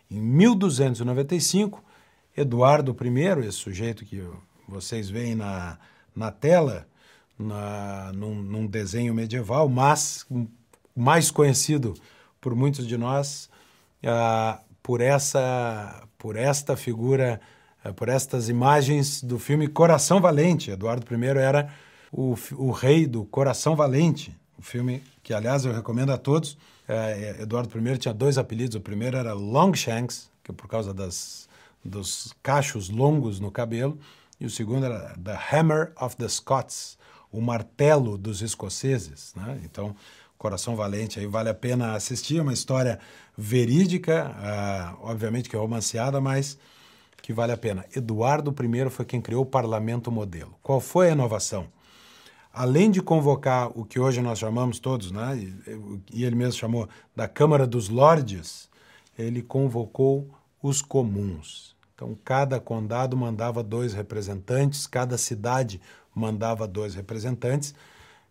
Em 0.10 0.20
1295, 0.20 1.84
Eduardo 2.36 2.96
I, 3.00 3.48
esse 3.48 3.58
sujeito 3.58 4.06
que 4.06 4.24
vocês 4.68 5.10
veem 5.10 5.36
na, 5.36 5.78
na 6.16 6.32
tela, 6.32 6.88
na, 7.38 8.12
num, 8.14 8.36
num 8.36 8.66
desenho 8.66 9.14
medieval, 9.14 9.70
mas 9.70 10.26
mais 10.96 11.30
conhecido 11.30 11.94
por 12.42 12.56
muitos 12.56 12.88
de 12.88 12.98
nós 12.98 13.50
uh, 14.04 14.69
por 14.82 15.02
essa 15.02 16.04
por 16.18 16.36
esta 16.36 16.76
figura, 16.76 17.40
uh, 17.84 17.94
por 17.94 18.10
estas 18.10 18.50
imagens 18.50 19.24
do 19.24 19.40
filme 19.40 19.68
Coração 19.68 20.20
Valente. 20.20 20.70
Eduardo 20.70 21.06
I 21.16 21.28
era 21.38 21.74
o, 22.12 22.36
o 22.54 22.72
rei 22.72 23.08
do 23.08 23.24
Coração 23.26 23.76
Valente, 23.76 24.36
o 24.58 24.62
filme 24.62 25.02
que, 25.24 25.34
aliás, 25.34 25.64
eu 25.64 25.74
recomendo 25.74 26.12
a 26.12 26.18
todos. 26.18 26.54
Uh, 26.88 27.42
Eduardo 27.42 27.70
I 27.80 27.98
tinha 27.98 28.14
dois 28.14 28.38
apelidos. 28.38 28.76
O 28.76 28.82
primeiro 28.82 29.18
era 29.18 29.34
Longshanks, 29.34 30.30
que 30.44 30.52
é 30.52 30.54
por 30.54 30.68
causa 30.68 30.94
das, 30.94 31.48
dos 31.84 32.34
cachos 32.44 32.90
longos 32.90 33.40
no 33.40 33.50
cabelo, 33.50 33.98
e 34.40 34.46
o 34.46 34.50
segundo 34.50 34.86
era 34.86 35.16
The 35.24 35.40
Hammer 35.52 35.94
of 36.00 36.16
the 36.18 36.28
Scots, 36.28 36.98
o 37.32 37.40
martelo 37.40 38.18
dos 38.18 38.42
escoceses. 38.42 39.34
Né? 39.36 39.62
Então, 39.64 39.96
Coração 40.40 40.74
Valente 40.74 41.20
aí 41.20 41.28
vale 41.28 41.50
a 41.50 41.54
pena 41.54 41.96
assistir, 41.96 42.40
uma 42.42 42.54
história 42.54 42.98
verídica, 43.38 44.32
uh, 44.32 45.06
obviamente 45.06 45.50
que 45.50 45.56
é 45.56 45.60
romanceada, 45.60 46.22
mas 46.22 46.58
que 47.22 47.34
vale 47.34 47.52
a 47.52 47.58
pena. 47.58 47.86
Eduardo 47.94 48.56
I 48.58 48.90
foi 48.90 49.04
quem 49.04 49.20
criou 49.20 49.44
o 49.44 49.46
parlamento 49.46 50.10
modelo. 50.10 50.56
Qual 50.64 50.80
foi 50.80 51.10
a 51.10 51.12
inovação? 51.12 51.68
Além 52.54 52.90
de 52.90 53.02
convocar 53.02 53.70
o 53.78 53.84
que 53.84 54.00
hoje 54.00 54.22
nós 54.22 54.40
chamamos 54.40 54.80
todos, 54.80 55.12
né, 55.12 55.38
e 56.12 56.24
ele 56.24 56.38
mesmo 56.38 56.54
chamou 56.54 56.88
da 57.14 57.28
Câmara 57.28 57.68
dos 57.68 57.90
Lordes, 57.90 58.70
ele 59.18 59.42
convocou 59.42 60.34
os 60.64 60.82
comuns. 60.82 61.76
Então, 61.94 62.18
cada 62.24 62.62
condado 62.62 63.18
mandava 63.18 63.62
dois 63.62 63.94
representantes, 63.94 64.88
cada 64.88 65.18
cidade 65.18 65.82
mandava 66.16 66.66
dois 66.66 66.96
representantes, 66.96 67.76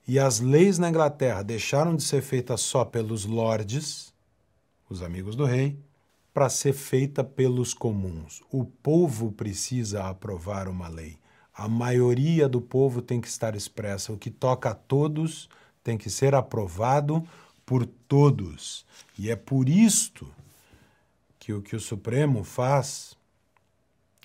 e 0.09 0.19
as 0.19 0.41
leis 0.41 0.79
na 0.79 0.89
Inglaterra 0.89 1.43
deixaram 1.43 1.95
de 1.95 2.03
ser 2.03 2.23
feitas 2.23 2.63
só 2.63 2.83
pelos 2.83 3.27
lords, 3.27 4.15
os 4.89 5.03
amigos 5.03 5.37
do 5.37 5.45
rei, 5.45 5.79
para 6.33 6.49
ser 6.49 6.73
feita 6.73 7.23
pelos 7.23 7.75
comuns. 7.75 8.41
O 8.51 8.65
povo 8.65 9.31
precisa 9.31 10.05
aprovar 10.05 10.67
uma 10.67 10.89
lei. 10.89 11.19
A 11.53 11.69
maioria 11.69 12.49
do 12.49 12.59
povo 12.59 13.03
tem 13.03 13.21
que 13.21 13.29
estar 13.29 13.55
expressa. 13.55 14.11
O 14.11 14.17
que 14.17 14.31
toca 14.31 14.71
a 14.71 14.75
todos 14.75 15.47
tem 15.85 15.99
que 15.99 16.09
ser 16.09 16.35
aprovado 16.35 17.23
por 17.67 17.85
todos. 17.85 18.87
E 19.19 19.31
é 19.31 19.37
por 19.37 19.69
isto 19.69 20.27
que 21.39 21.53
o 21.53 21.61
que 21.61 21.77
o 21.77 21.81
Supremo 21.81 22.45
faz 22.45 23.15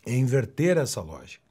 é 0.06 0.16
inverter 0.16 0.78
essa 0.78 1.02
lógica. 1.02 1.44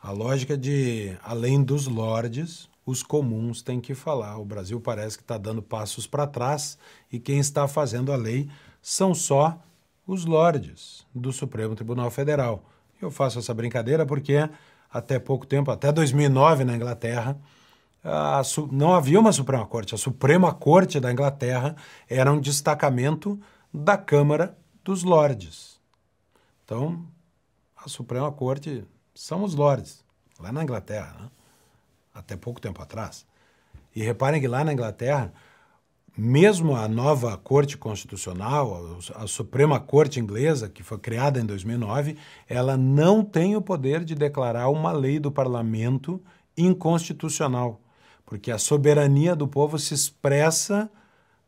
A 0.00 0.12
lógica 0.12 0.56
de, 0.56 1.14
além 1.22 1.62
dos 1.62 1.86
lordes, 1.86 2.70
os 2.90 3.02
comuns 3.02 3.62
têm 3.62 3.80
que 3.80 3.94
falar. 3.94 4.38
O 4.38 4.44
Brasil 4.44 4.80
parece 4.80 5.16
que 5.16 5.22
está 5.22 5.38
dando 5.38 5.62
passos 5.62 6.06
para 6.06 6.26
trás 6.26 6.76
e 7.10 7.18
quem 7.18 7.38
está 7.38 7.68
fazendo 7.68 8.12
a 8.12 8.16
lei 8.16 8.48
são 8.82 9.14
só 9.14 9.58
os 10.06 10.24
lordes 10.24 11.06
do 11.14 11.32
Supremo 11.32 11.74
Tribunal 11.74 12.10
Federal. 12.10 12.64
Eu 13.00 13.10
faço 13.10 13.38
essa 13.38 13.54
brincadeira 13.54 14.04
porque 14.04 14.48
até 14.90 15.18
pouco 15.18 15.46
tempo, 15.46 15.70
até 15.70 15.92
2009 15.92 16.64
na 16.64 16.74
Inglaterra, 16.74 17.38
a, 18.02 18.42
não 18.72 18.92
havia 18.92 19.20
uma 19.20 19.32
Suprema 19.32 19.64
Corte. 19.66 19.94
A 19.94 19.98
Suprema 19.98 20.52
Corte 20.52 20.98
da 20.98 21.12
Inglaterra 21.12 21.76
era 22.08 22.32
um 22.32 22.40
destacamento 22.40 23.40
da 23.72 23.96
Câmara 23.96 24.58
dos 24.82 25.04
Lordes. 25.04 25.78
Então, 26.64 27.04
a 27.76 27.88
Suprema 27.88 28.30
Corte 28.32 28.84
são 29.14 29.44
os 29.44 29.54
lordes, 29.54 30.04
lá 30.38 30.50
na 30.50 30.62
Inglaterra. 30.62 31.14
Né? 31.20 31.30
Até 32.14 32.36
pouco 32.36 32.60
tempo 32.60 32.82
atrás. 32.82 33.26
E 33.94 34.02
reparem 34.02 34.40
que 34.40 34.48
lá 34.48 34.64
na 34.64 34.72
Inglaterra, 34.72 35.32
mesmo 36.16 36.76
a 36.76 36.86
nova 36.88 37.36
Corte 37.36 37.76
Constitucional, 37.76 38.98
a 39.14 39.26
Suprema 39.26 39.80
Corte 39.80 40.20
Inglesa, 40.20 40.68
que 40.68 40.82
foi 40.82 40.98
criada 40.98 41.40
em 41.40 41.46
2009, 41.46 42.16
ela 42.48 42.76
não 42.76 43.24
tem 43.24 43.56
o 43.56 43.62
poder 43.62 44.04
de 44.04 44.14
declarar 44.14 44.68
uma 44.68 44.92
lei 44.92 45.18
do 45.18 45.30
parlamento 45.30 46.22
inconstitucional, 46.56 47.80
porque 48.26 48.50
a 48.50 48.58
soberania 48.58 49.34
do 49.34 49.48
povo 49.48 49.78
se 49.78 49.94
expressa 49.94 50.90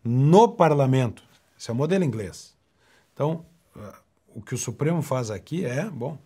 no 0.02 0.48
parlamento. 0.48 1.22
Esse 1.58 1.70
é 1.70 1.72
o 1.72 1.76
modelo 1.76 2.04
inglês. 2.04 2.56
Então, 3.12 3.44
ah, 3.76 3.98
o 4.34 4.40
que 4.40 4.54
o 4.54 4.58
Supremo 4.58 5.02
faz 5.02 5.30
aqui 5.30 5.64
é, 5.64 5.88
bom, 5.88 6.18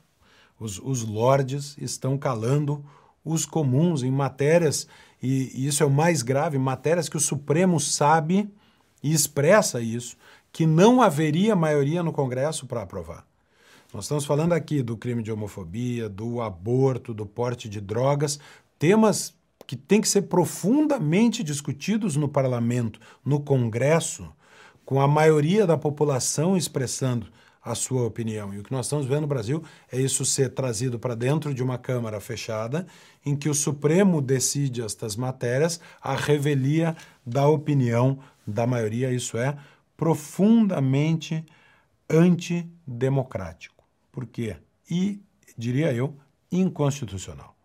os, 0.58 0.78
os 0.78 1.02
lordes 1.02 1.76
estão 1.78 2.16
calando 2.16 2.84
os 3.26 3.44
comuns 3.44 4.04
em 4.04 4.10
matérias, 4.10 4.86
e, 5.20 5.66
isso 5.66 5.82
é 5.82 5.86
o 5.86 5.90
mais 5.90 6.22
grave, 6.22 6.56
matérias 6.58 7.08
que 7.08 7.16
o 7.16 7.20
Supremo 7.20 7.80
sabe 7.80 8.48
e 9.02 9.12
expressa 9.12 9.80
isso, 9.80 10.16
que 10.52 10.64
não 10.64 11.02
haveria 11.02 11.56
maioria 11.56 12.02
no 12.02 12.12
Congresso 12.12 12.66
para 12.66 12.82
aprovar. 12.82 13.26
Nós 13.92 14.04
estamos 14.04 14.24
falando 14.24 14.52
aqui 14.52 14.82
do 14.82 14.96
crime 14.96 15.22
de 15.22 15.32
homofobia, 15.32 16.08
do 16.08 16.40
aborto, 16.40 17.12
do 17.12 17.26
porte 17.26 17.68
de 17.68 17.80
drogas, 17.80 18.38
temas 18.78 19.34
que 19.66 19.74
têm 19.74 20.00
que 20.00 20.08
ser 20.08 20.22
profundamente 20.22 21.42
discutidos 21.42 22.14
no 22.16 22.28
parlamento, 22.28 23.00
no 23.24 23.40
Congresso, 23.40 24.28
com 24.84 25.00
a 25.00 25.08
maioria 25.08 25.66
da 25.66 25.76
população 25.76 26.56
expressando 26.56 27.26
a 27.66 27.74
sua 27.74 28.06
opinião. 28.06 28.54
E 28.54 28.60
o 28.60 28.62
que 28.62 28.70
nós 28.70 28.86
estamos 28.86 29.06
vendo 29.06 29.22
no 29.22 29.26
Brasil 29.26 29.62
é 29.90 30.00
isso 30.00 30.24
ser 30.24 30.50
trazido 30.50 31.00
para 31.00 31.16
dentro 31.16 31.52
de 31.52 31.64
uma 31.64 31.76
Câmara 31.76 32.20
fechada, 32.20 32.86
em 33.24 33.34
que 33.34 33.48
o 33.48 33.54
Supremo 33.54 34.22
decide 34.22 34.82
estas 34.82 35.16
matérias 35.16 35.80
à 36.00 36.14
revelia 36.14 36.96
da 37.26 37.48
opinião 37.48 38.20
da 38.46 38.68
maioria. 38.68 39.10
Isso 39.10 39.36
é 39.36 39.58
profundamente 39.96 41.44
antidemocrático. 42.08 43.84
Por 44.12 44.26
quê? 44.26 44.56
E, 44.88 45.20
diria 45.58 45.92
eu, 45.92 46.16
inconstitucional. 46.52 47.56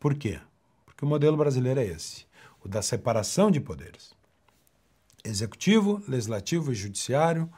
Por 0.00 0.16
quê? 0.16 0.40
Porque 0.84 1.04
o 1.04 1.08
modelo 1.08 1.36
brasileiro 1.36 1.78
é 1.78 1.86
esse, 1.86 2.26
o 2.64 2.68
da 2.68 2.82
separação 2.82 3.52
de 3.52 3.60
poderes. 3.60 4.12
Executivo, 5.24 6.02
legislativo 6.08 6.72
e 6.72 6.74
judiciário 6.74 7.48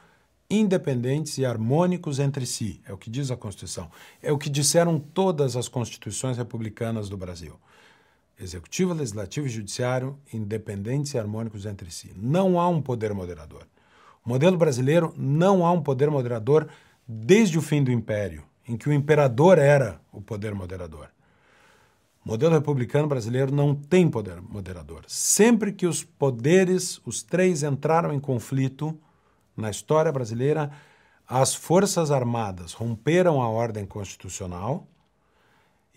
independentes 0.51 1.37
e 1.37 1.45
harmônicos 1.45 2.19
entre 2.19 2.45
si. 2.45 2.81
É 2.85 2.91
o 2.91 2.97
que 2.97 3.09
diz 3.09 3.31
a 3.31 3.37
Constituição. 3.37 3.89
É 4.21 4.31
o 4.31 4.37
que 4.37 4.49
disseram 4.49 4.99
todas 4.99 5.55
as 5.55 5.67
constituições 5.67 6.37
republicanas 6.37 7.07
do 7.07 7.15
Brasil. 7.15 7.59
Executivo, 8.39 8.93
legislativo 8.93 9.47
e 9.47 9.49
judiciário 9.49 10.17
independentes 10.33 11.13
e 11.13 11.17
harmônicos 11.17 11.65
entre 11.65 11.89
si. 11.91 12.11
Não 12.15 12.59
há 12.59 12.67
um 12.67 12.81
poder 12.81 13.13
moderador. 13.13 13.67
O 14.25 14.29
modelo 14.29 14.57
brasileiro 14.57 15.13
não 15.17 15.65
há 15.65 15.71
um 15.71 15.81
poder 15.81 16.09
moderador 16.09 16.67
desde 17.07 17.57
o 17.57 17.61
fim 17.61 17.83
do 17.83 17.91
Império, 17.91 18.43
em 18.67 18.75
que 18.75 18.89
o 18.89 18.93
imperador 18.93 19.57
era 19.57 20.01
o 20.11 20.21
poder 20.21 20.53
moderador. 20.53 21.09
O 22.23 22.29
modelo 22.29 22.53
republicano 22.53 23.07
brasileiro 23.07 23.53
não 23.53 23.73
tem 23.73 24.07
poder 24.07 24.41
moderador. 24.41 25.03
Sempre 25.07 25.71
que 25.71 25.87
os 25.87 26.03
poderes, 26.03 27.01
os 27.03 27.23
três, 27.23 27.63
entraram 27.63 28.13
em 28.13 28.19
conflito, 28.19 28.97
na 29.55 29.69
história 29.69 30.11
brasileira, 30.11 30.71
as 31.27 31.53
Forças 31.53 32.11
Armadas 32.11 32.73
romperam 32.73 33.41
a 33.41 33.47
ordem 33.47 33.85
constitucional 33.85 34.87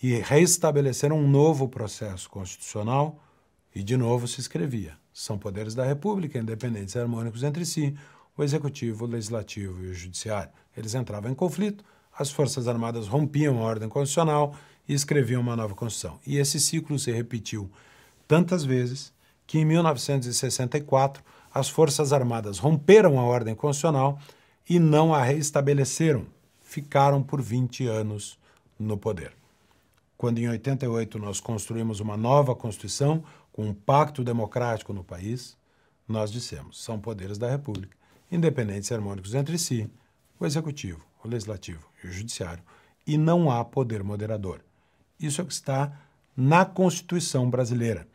e 0.02 0.14
reestabeleceram 0.14 1.18
um 1.18 1.28
novo 1.28 1.68
processo 1.68 2.28
constitucional 2.28 3.20
e, 3.74 3.82
de 3.82 3.96
novo, 3.96 4.28
se 4.28 4.40
escrevia. 4.40 4.96
São 5.12 5.38
poderes 5.38 5.74
da 5.74 5.84
República, 5.84 6.38
independentes 6.38 6.94
e 6.94 6.98
harmônicos 6.98 7.42
entre 7.42 7.64
si, 7.64 7.96
o 8.36 8.42
Executivo, 8.42 9.04
o 9.04 9.08
Legislativo 9.08 9.84
e 9.84 9.90
o 9.90 9.94
Judiciário. 9.94 10.52
Eles 10.76 10.94
entravam 10.94 11.30
em 11.30 11.34
conflito, 11.34 11.84
as 12.16 12.30
Forças 12.30 12.68
Armadas 12.68 13.08
rompiam 13.08 13.58
a 13.58 13.62
ordem 13.62 13.88
constitucional 13.88 14.54
e 14.88 14.94
escreviam 14.94 15.40
uma 15.40 15.56
nova 15.56 15.74
Constituição. 15.74 16.20
E 16.26 16.36
esse 16.38 16.60
ciclo 16.60 16.98
se 16.98 17.10
repetiu 17.10 17.70
tantas 18.28 18.64
vezes 18.64 19.12
que 19.46 19.58
em 19.58 19.64
1964 19.64 21.22
as 21.54 21.68
Forças 21.68 22.12
Armadas 22.12 22.58
romperam 22.58 23.20
a 23.20 23.22
ordem 23.22 23.54
constitucional 23.54 24.18
e 24.68 24.80
não 24.80 25.14
a 25.14 25.22
reestabeleceram. 25.22 26.26
Ficaram 26.60 27.22
por 27.22 27.40
20 27.40 27.86
anos 27.86 28.36
no 28.76 28.98
poder. 28.98 29.32
Quando 30.16 30.38
em 30.38 30.48
88 30.48 31.16
nós 31.18 31.38
construímos 31.38 32.00
uma 32.00 32.16
nova 32.16 32.56
Constituição 32.56 33.22
com 33.52 33.68
um 33.68 33.72
pacto 33.72 34.24
democrático 34.24 34.92
no 34.92 35.04
país, 35.04 35.56
nós 36.08 36.32
dissemos: 36.32 36.82
são 36.82 36.98
poderes 36.98 37.38
da 37.38 37.48
República, 37.48 37.96
independentes 38.32 38.90
e 38.90 38.94
harmônicos 38.94 39.32
entre 39.32 39.56
si, 39.56 39.88
o 40.40 40.44
executivo, 40.44 41.04
o 41.22 41.28
legislativo 41.28 41.86
e 42.02 42.08
o 42.08 42.12
judiciário, 42.12 42.64
e 43.06 43.16
não 43.16 43.48
há 43.48 43.64
poder 43.64 44.02
moderador. 44.02 44.60
Isso 45.20 45.40
é 45.40 45.44
o 45.44 45.46
que 45.46 45.52
está 45.52 45.92
na 46.36 46.64
Constituição 46.64 47.48
brasileira, 47.48 48.08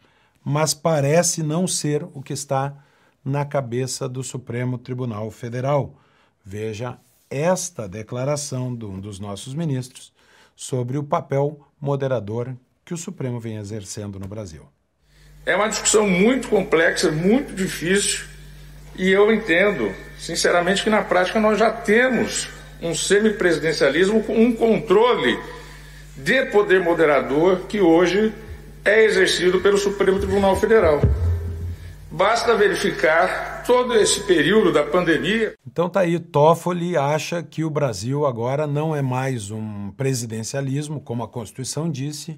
mas 0.43 0.73
parece 0.73 1.41
não 1.41 1.65
ser 1.67 2.03
o 2.03 2.21
que 2.21 2.33
está 2.33 2.75
na 3.23 3.45
cabeça 3.45 4.07
do 4.07 4.23
Supremo 4.23 4.77
Tribunal 4.77 5.29
Federal. 5.31 5.95
Veja 6.43 6.97
esta 7.29 7.87
declaração 7.87 8.75
de 8.75 8.85
um 8.85 8.99
dos 8.99 9.19
nossos 9.19 9.53
ministros 9.53 10.11
sobre 10.55 10.97
o 10.97 11.03
papel 11.03 11.59
moderador 11.79 12.55
que 12.83 12.93
o 12.93 12.97
Supremo 12.97 13.39
vem 13.39 13.57
exercendo 13.57 14.19
no 14.19 14.27
Brasil. 14.27 14.63
É 15.45 15.55
uma 15.55 15.69
discussão 15.69 16.07
muito 16.07 16.49
complexa, 16.49 17.11
muito 17.11 17.53
difícil, 17.53 18.25
e 18.95 19.09
eu 19.09 19.33
entendo, 19.33 19.93
sinceramente, 20.17 20.83
que 20.83 20.89
na 20.89 21.01
prática 21.01 21.39
nós 21.39 21.57
já 21.57 21.71
temos 21.71 22.49
um 22.81 22.93
semipresidencialismo 22.93 24.23
com 24.23 24.35
um 24.37 24.53
controle 24.53 25.39
de 26.17 26.45
poder 26.47 26.81
moderador 26.81 27.61
que 27.67 27.79
hoje 27.79 28.33
é 28.83 29.05
exercido 29.05 29.61
pelo 29.61 29.77
Supremo 29.77 30.19
Tribunal 30.19 30.55
Federal. 30.55 30.99
Basta 32.19 32.53
verificar 32.53 33.63
todo 33.65 33.95
esse 33.95 34.25
período 34.25 34.73
da 34.73 34.83
pandemia. 34.83 35.55
Então 35.65 35.89
tá 35.89 36.01
aí, 36.01 36.19
Toffoli 36.19 36.97
acha 36.97 37.41
que 37.41 37.63
o 37.63 37.69
Brasil 37.69 38.25
agora 38.25 38.67
não 38.67 38.93
é 38.93 39.01
mais 39.01 39.51
um 39.51 39.89
presidencialismo, 39.91 40.99
como 40.99 41.23
a 41.23 41.29
Constituição 41.29 41.89
disse, 41.89 42.37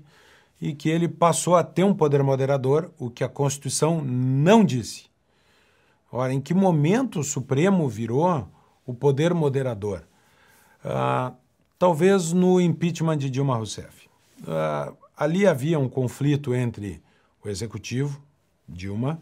e 0.61 0.75
que 0.75 0.87
ele 0.87 1.07
passou 1.07 1.55
a 1.55 1.63
ter 1.63 1.83
um 1.83 1.95
poder 1.95 2.21
moderador, 2.21 2.91
o 2.99 3.09
que 3.09 3.23
a 3.23 3.27
Constituição 3.27 4.03
não 4.03 4.63
disse. 4.63 5.05
Ora, 6.11 6.31
em 6.31 6.39
que 6.39 6.53
momento 6.53 7.19
o 7.19 7.23
Supremo 7.23 7.89
virou 7.89 8.47
o 8.85 8.93
poder 8.93 9.33
moderador? 9.33 10.03
Ah, 10.85 11.33
talvez 11.79 12.31
no 12.31 12.61
impeachment 12.61 13.17
de 13.17 13.31
Dilma 13.31 13.55
Rousseff. 13.55 14.07
Ah, 14.47 14.93
ali 15.17 15.47
havia 15.47 15.79
um 15.79 15.89
conflito 15.89 16.53
entre 16.53 17.01
o 17.43 17.49
executivo, 17.49 18.21
Dilma, 18.69 19.19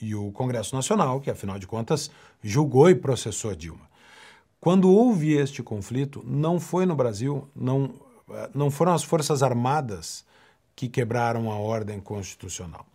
e 0.00 0.14
o 0.14 0.30
Congresso 0.32 0.74
Nacional, 0.74 1.20
que 1.20 1.30
afinal 1.30 1.58
de 1.58 1.66
contas 1.66 2.10
julgou 2.42 2.90
e 2.90 2.94
processou 2.94 3.54
Dilma. 3.54 3.88
Quando 4.60 4.90
houve 4.90 5.32
este 5.32 5.62
conflito, 5.62 6.22
não 6.26 6.58
foi 6.58 6.86
no 6.86 6.96
Brasil, 6.96 7.48
não, 7.54 7.94
ah, 8.30 8.50
não 8.54 8.70
foram 8.70 8.92
as 8.92 9.02
Forças 9.02 9.42
Armadas 9.42 10.24
que 10.74 10.88
quebraram 10.88 11.50
a 11.50 11.56
ordem 11.56 12.00
constitucional. 12.00 12.86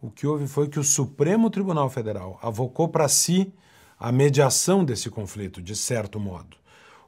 O 0.00 0.10
que 0.10 0.26
houve 0.26 0.46
foi 0.46 0.68
que 0.68 0.78
o 0.78 0.84
Supremo 0.84 1.50
Tribunal 1.50 1.90
Federal 1.90 2.38
avocou 2.42 2.88
para 2.88 3.08
si 3.08 3.52
a 3.98 4.10
mediação 4.10 4.84
desse 4.84 5.10
conflito, 5.10 5.60
de 5.60 5.76
certo 5.76 6.18
modo 6.18 6.60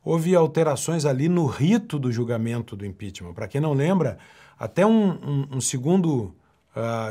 houve 0.05 0.35
alterações 0.35 1.05
ali 1.05 1.29
no 1.29 1.47
rito 1.47 1.99
do 1.99 2.11
julgamento 2.11 2.75
do 2.75 2.85
impeachment. 2.85 3.33
Para 3.33 3.49
quem 3.49 3.61
não 3.61 3.73
lembra, 3.73 4.19
até 4.59 4.85
um, 4.85 5.11
um, 5.11 5.49
um 5.57 5.61
segundo 5.61 6.35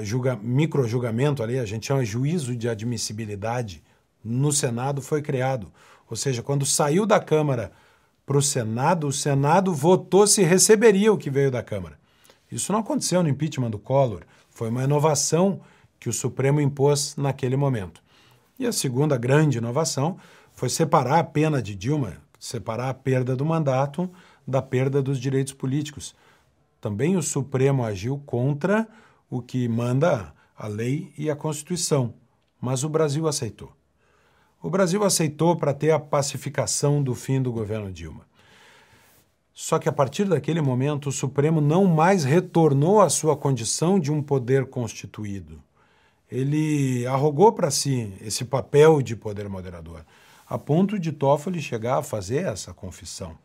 julga, 0.04 0.36
micro-julgamento 0.36 1.44
ali, 1.44 1.60
a 1.60 1.66
gente 1.66 1.88
chama 1.88 2.04
juízo 2.04 2.56
de 2.56 2.68
admissibilidade, 2.68 3.84
no 4.24 4.52
Senado 4.52 5.02
foi 5.02 5.22
criado. 5.22 5.72
Ou 6.10 6.16
seja, 6.16 6.44
quando 6.44 6.66
saiu 6.66 7.06
da 7.06 7.20
Câmara 7.20 7.72
para 8.26 8.38
o 8.38 8.42
Senado, 8.42 9.08
o 9.08 9.12
Senado 9.12 9.74
votou 9.74 10.28
se 10.28 10.44
receberia 10.44 11.12
o 11.12 11.18
que 11.18 11.30
veio 11.30 11.52
da 11.52 11.64
Câmara. 11.64 12.00
Isso 12.52 12.72
não 12.72 12.80
aconteceu 12.80 13.24
no 13.24 13.30
impeachment 13.30 13.72
do 13.72 13.80
Collor, 13.80 14.24
foi 14.50 14.70
uma 14.70 14.84
inovação 14.84 15.62
que 16.00 16.10
o 16.10 16.14
Supremo 16.14 16.60
impôs 16.60 17.16
naquele 17.16 17.56
momento. 17.56 18.02
E 18.60 18.66
a 18.68 18.72
segunda 18.72 19.18
grande 19.18 19.58
inovação 19.58 20.18
foi 20.54 20.70
separar 20.70 21.20
a 21.20 21.24
pena 21.24 21.62
de 21.62 21.74
Dilma, 21.76 22.18
separar 22.40 22.90
a 22.90 22.94
perda 22.94 23.36
do 23.36 23.46
mandato 23.46 24.10
da 24.46 24.62
perda 24.62 25.02
dos 25.02 25.20
direitos 25.20 25.54
políticos. 25.54 26.16
Também 26.80 27.16
o 27.16 27.22
Supremo 27.24 27.84
agiu 27.84 28.22
contra 28.26 28.88
o 29.32 29.42
que 29.42 29.68
manda 29.68 30.32
a 30.56 30.68
lei 30.68 31.12
e 31.18 31.32
a 31.32 31.36
Constituição, 31.36 32.14
mas 32.62 32.84
o 32.84 32.90
Brasil 32.90 33.28
aceitou. 33.28 33.72
O 34.62 34.70
Brasil 34.70 35.04
aceitou 35.04 35.56
para 35.56 35.74
ter 35.74 35.90
a 35.90 36.00
pacificação 36.00 37.02
do 37.02 37.16
fim 37.16 37.42
do 37.42 37.52
governo 37.52 37.92
Dilma. 37.92 38.28
Só 39.52 39.80
que 39.80 39.90
a 39.90 39.92
partir 39.92 40.26
daquele 40.26 40.62
momento, 40.62 41.10
o 41.10 41.12
Supremo 41.12 41.60
não 41.60 41.86
mais 41.86 42.24
retornou 42.24 43.02
à 43.02 43.10
sua 43.10 43.36
condição 43.36 44.00
de 44.00 44.12
um 44.12 44.22
poder 44.22 44.68
constituído. 44.68 45.60
Ele 46.30 47.08
arrogou 47.08 47.52
para 47.52 47.72
si 47.72 48.14
esse 48.22 48.46
papel 48.46 49.02
de 49.02 49.16
poder 49.16 49.50
moderador 49.50 50.06
a 50.52 50.58
ponto 50.58 51.00
de 51.00 51.14
Toffoli 51.14 51.62
chegar 51.62 52.00
a 52.00 52.04
fazer 52.04 52.44
essa 52.44 52.74
confissão. 52.74 53.38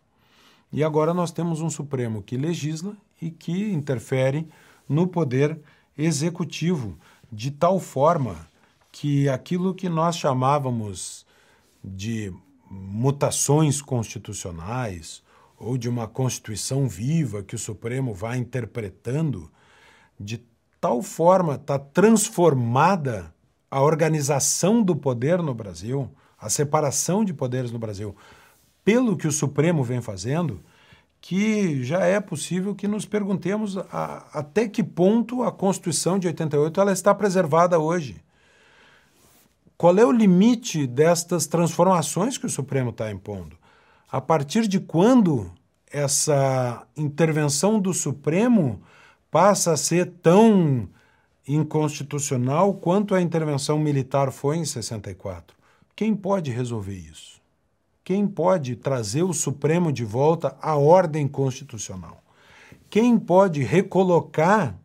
E 0.72 0.82
agora 0.82 1.14
nós 1.14 1.30
temos 1.30 1.60
um 1.60 1.70
Supremo 1.70 2.20
que 2.20 2.36
legisla 2.36 2.96
e 3.22 3.30
que 3.30 3.70
interfere 3.72 4.48
no 4.88 5.06
poder 5.06 5.56
executivo 5.96 6.98
de 7.30 7.50
tal 7.50 7.80
forma 7.80 8.48
que 8.92 9.28
aquilo 9.28 9.74
que 9.74 9.88
nós 9.88 10.16
chamávamos 10.16 11.26
de 11.82 12.32
mutações 12.70 13.80
constitucionais 13.80 15.22
ou 15.58 15.76
de 15.76 15.88
uma 15.88 16.06
constituição 16.06 16.88
viva 16.88 17.42
que 17.42 17.54
o 17.54 17.58
Supremo 17.58 18.14
vai 18.14 18.38
interpretando, 18.38 19.50
de 20.18 20.42
tal 20.80 21.02
forma 21.02 21.54
está 21.54 21.78
transformada 21.78 23.34
a 23.70 23.82
organização 23.82 24.82
do 24.82 24.94
poder 24.94 25.42
no 25.42 25.54
Brasil 25.54 26.10
a 26.38 26.48
separação 26.48 27.24
de 27.24 27.32
poderes 27.32 27.72
no 27.72 27.78
Brasil, 27.78 28.14
pelo 28.84 29.16
que 29.16 29.26
o 29.26 29.32
Supremo 29.32 29.82
vem 29.82 30.00
fazendo, 30.00 30.60
que 31.28 31.82
já 31.82 32.04
é 32.04 32.20
possível 32.20 32.72
que 32.72 32.86
nos 32.86 33.04
perguntemos 33.04 33.76
a, 33.76 34.28
até 34.32 34.68
que 34.68 34.80
ponto 34.80 35.42
a 35.42 35.50
Constituição 35.50 36.20
de 36.20 36.28
88 36.28 36.80
ela 36.80 36.92
está 36.92 37.12
preservada 37.12 37.80
hoje. 37.80 38.22
Qual 39.76 39.98
é 39.98 40.06
o 40.06 40.12
limite 40.12 40.86
destas 40.86 41.48
transformações 41.48 42.38
que 42.38 42.46
o 42.46 42.48
Supremo 42.48 42.90
está 42.90 43.10
impondo? 43.10 43.56
A 44.08 44.20
partir 44.20 44.68
de 44.68 44.78
quando 44.78 45.50
essa 45.90 46.86
intervenção 46.96 47.80
do 47.80 47.92
Supremo 47.92 48.80
passa 49.28 49.72
a 49.72 49.76
ser 49.76 50.06
tão 50.22 50.88
inconstitucional 51.48 52.72
quanto 52.74 53.16
a 53.16 53.20
intervenção 53.20 53.80
militar 53.80 54.30
foi 54.30 54.58
em 54.58 54.64
64? 54.64 55.56
Quem 55.96 56.14
pode 56.14 56.52
resolver 56.52 56.94
isso? 56.94 57.35
Quem 58.06 58.24
pode 58.24 58.76
trazer 58.76 59.24
o 59.24 59.32
Supremo 59.32 59.90
de 59.90 60.04
volta 60.04 60.56
à 60.62 60.76
ordem 60.76 61.26
constitucional? 61.26 62.22
Quem 62.88 63.18
pode 63.18 63.64
recolocar 63.64 64.78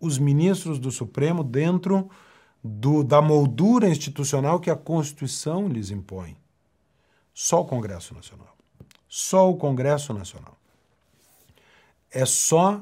os 0.00 0.16
ministros 0.16 0.78
do 0.78 0.90
Supremo 0.90 1.44
dentro 1.44 2.08
do, 2.64 3.04
da 3.04 3.20
moldura 3.20 3.90
institucional 3.90 4.58
que 4.58 4.70
a 4.70 4.74
Constituição 4.74 5.68
lhes 5.68 5.90
impõe? 5.90 6.34
Só 7.34 7.60
o 7.60 7.66
Congresso 7.66 8.14
Nacional. 8.14 8.56
Só 9.06 9.50
o 9.50 9.58
Congresso 9.58 10.14
Nacional. 10.14 10.56
É 12.10 12.24
só 12.24 12.80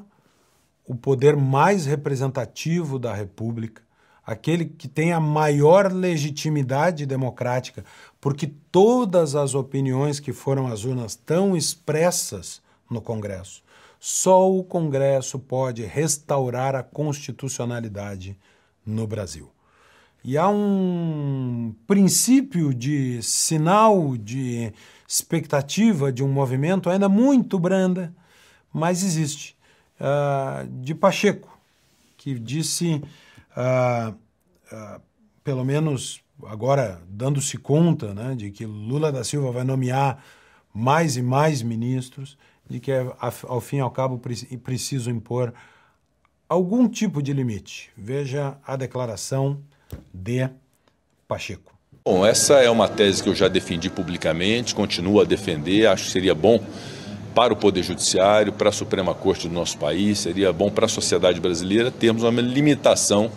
o 0.87 0.95
poder 0.95 1.35
mais 1.35 1.85
representativo 1.85 2.97
da 2.97 3.13
República 3.13 3.88
aquele 4.29 4.65
que 4.65 4.87
tem 4.87 5.11
a 5.11 5.19
maior 5.19 5.91
legitimidade 5.91 7.03
democrática, 7.03 7.83
porque 8.21 8.53
todas 8.71 9.33
as 9.33 9.55
opiniões 9.55 10.19
que 10.19 10.31
foram 10.31 10.67
às 10.67 10.83
urnas 10.83 11.13
estão 11.13 11.57
expressas 11.57 12.61
no 12.87 13.01
Congresso. 13.01 13.63
Só 13.99 14.47
o 14.47 14.63
Congresso 14.63 15.39
pode 15.39 15.83
restaurar 15.83 16.75
a 16.75 16.83
constitucionalidade 16.83 18.37
no 18.85 19.07
Brasil. 19.07 19.49
E 20.23 20.37
há 20.37 20.47
um 20.47 21.73
princípio 21.87 22.71
de 22.71 23.23
sinal 23.23 24.15
de 24.15 24.71
expectativa 25.07 26.11
de 26.11 26.23
um 26.23 26.31
movimento 26.31 26.87
ainda 26.87 27.09
muito 27.09 27.57
branda, 27.57 28.13
mas 28.71 29.03
existe, 29.03 29.57
uh, 29.99 30.67
de 30.83 30.93
Pacheco, 30.93 31.57
que 32.15 32.37
disse 32.37 33.01
ah, 33.61 34.13
ah, 34.71 35.01
pelo 35.43 35.65
menos 35.65 36.21
agora 36.47 37.01
dando-se 37.09 37.57
conta 37.57 38.13
né, 38.13 38.33
de 38.33 38.51
que 38.51 38.65
Lula 38.65 39.11
da 39.11 39.21
Silva 39.25 39.51
vai 39.51 39.65
nomear 39.65 40.23
mais 40.73 41.17
e 41.17 41.21
mais 41.21 41.61
ministros, 41.61 42.37
de 42.69 42.79
que, 42.79 42.91
ao 43.43 43.59
fim 43.59 43.77
e 43.77 43.79
ao 43.81 43.91
cabo, 43.91 44.21
preciso 44.63 45.09
impor 45.09 45.53
algum 46.47 46.87
tipo 46.87 47.21
de 47.21 47.33
limite. 47.33 47.91
Veja 47.97 48.57
a 48.65 48.77
declaração 48.77 49.59
de 50.13 50.49
Pacheco. 51.27 51.73
Bom, 52.05 52.25
essa 52.25 52.55
é 52.61 52.69
uma 52.69 52.87
tese 52.87 53.21
que 53.21 53.27
eu 53.27 53.35
já 53.35 53.49
defendi 53.49 53.89
publicamente, 53.89 54.73
continuo 54.73 55.19
a 55.19 55.25
defender, 55.25 55.87
acho 55.87 56.05
que 56.05 56.11
seria 56.11 56.33
bom 56.33 56.63
para 57.33 57.53
o 57.53 57.55
Poder 57.55 57.83
Judiciário, 57.83 58.51
para 58.51 58.69
a 58.69 58.71
Suprema 58.71 59.13
Corte 59.13 59.47
do 59.47 59.53
nosso 59.53 59.77
país, 59.77 60.19
seria 60.19 60.51
bom 60.51 60.69
para 60.69 60.85
a 60.85 60.89
sociedade 60.89 61.39
brasileira 61.39 61.91
termos 61.91 62.23
uma 62.23 62.41
limitação 62.41 63.31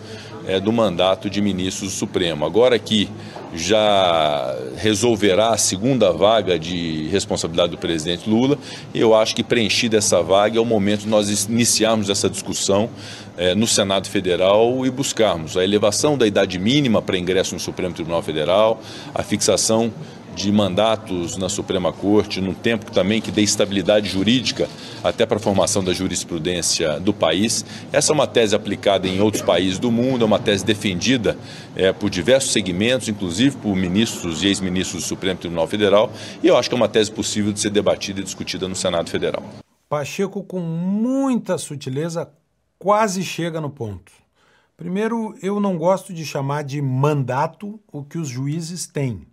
é, 0.46 0.58
do 0.58 0.72
mandato 0.72 1.30
de 1.30 1.40
ministros 1.40 1.92
do 1.92 1.96
Supremo. 1.96 2.44
Agora 2.44 2.78
que 2.78 3.08
já 3.54 4.56
resolverá 4.76 5.50
a 5.50 5.58
segunda 5.58 6.10
vaga 6.10 6.58
de 6.58 7.06
responsabilidade 7.08 7.72
do 7.72 7.78
presidente 7.78 8.28
Lula, 8.28 8.58
eu 8.94 9.14
acho 9.14 9.36
que 9.36 9.42
preenchida 9.42 9.98
essa 9.98 10.22
vaga 10.22 10.58
é 10.58 10.60
o 10.60 10.64
momento 10.64 11.00
de 11.00 11.08
nós 11.08 11.46
iniciarmos 11.46 12.08
essa 12.08 12.30
discussão 12.30 12.88
é, 13.36 13.54
no 13.54 13.66
Senado 13.66 14.08
Federal 14.08 14.86
e 14.86 14.90
buscarmos 14.90 15.56
a 15.56 15.64
elevação 15.64 16.16
da 16.16 16.26
idade 16.26 16.58
mínima 16.58 17.02
para 17.02 17.18
ingresso 17.18 17.54
no 17.54 17.60
Supremo 17.60 17.94
Tribunal 17.94 18.22
Federal, 18.22 18.80
a 19.14 19.22
fixação 19.22 19.92
de 20.34 20.50
mandatos 20.50 21.36
na 21.36 21.48
Suprema 21.48 21.92
Corte, 21.92 22.40
num 22.40 22.54
tempo 22.54 22.90
também 22.90 23.20
que 23.20 23.30
dê 23.30 23.42
estabilidade 23.42 24.08
jurídica 24.08 24.68
até 25.02 25.26
para 25.26 25.36
a 25.36 25.40
formação 25.40 25.82
da 25.82 25.92
jurisprudência 25.92 26.98
do 27.00 27.12
país. 27.12 27.64
Essa 27.92 28.12
é 28.12 28.14
uma 28.14 28.26
tese 28.26 28.54
aplicada 28.54 29.06
em 29.06 29.20
outros 29.20 29.42
países 29.42 29.78
do 29.78 29.90
mundo, 29.90 30.22
é 30.22 30.26
uma 30.26 30.38
tese 30.38 30.64
defendida 30.64 31.36
é, 31.76 31.92
por 31.92 32.08
diversos 32.10 32.52
segmentos, 32.52 33.08
inclusive 33.08 33.56
por 33.56 33.76
ministros 33.76 34.42
e 34.42 34.46
ex-ministros 34.46 35.02
do 35.02 35.08
Supremo 35.08 35.38
Tribunal 35.38 35.66
Federal, 35.66 36.12
e 36.42 36.46
eu 36.46 36.56
acho 36.56 36.68
que 36.68 36.74
é 36.74 36.76
uma 36.76 36.88
tese 36.88 37.10
possível 37.10 37.52
de 37.52 37.60
ser 37.60 37.70
debatida 37.70 38.20
e 38.20 38.24
discutida 38.24 38.68
no 38.68 38.76
Senado 38.76 39.10
Federal. 39.10 39.42
Pacheco, 39.88 40.42
com 40.42 40.60
muita 40.60 41.58
sutileza, 41.58 42.30
quase 42.78 43.22
chega 43.22 43.60
no 43.60 43.68
ponto. 43.68 44.12
Primeiro, 44.76 45.34
eu 45.42 45.60
não 45.60 45.76
gosto 45.76 46.12
de 46.12 46.24
chamar 46.24 46.64
de 46.64 46.80
mandato 46.80 47.78
o 47.92 48.02
que 48.02 48.18
os 48.18 48.28
juízes 48.28 48.86
têm 48.86 49.26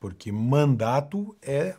porque 0.00 0.32
mandato 0.32 1.36
é 1.42 1.76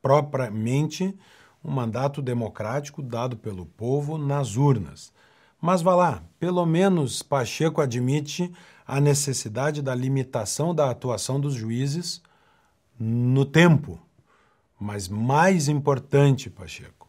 propriamente 0.00 1.14
um 1.62 1.70
mandato 1.70 2.22
democrático 2.22 3.02
dado 3.02 3.36
pelo 3.36 3.66
povo 3.66 4.16
nas 4.16 4.56
urnas. 4.56 5.12
Mas 5.60 5.82
vá 5.82 5.94
lá, 5.94 6.22
pelo 6.38 6.64
menos 6.64 7.22
Pacheco 7.22 7.80
admite 7.80 8.50
a 8.86 9.00
necessidade 9.00 9.82
da 9.82 9.94
limitação 9.94 10.74
da 10.74 10.90
atuação 10.90 11.38
dos 11.38 11.54
juízes 11.54 12.22
no 12.98 13.44
tempo. 13.44 14.00
Mas 14.78 15.08
mais 15.08 15.68
importante, 15.68 16.48
Pacheco, 16.48 17.08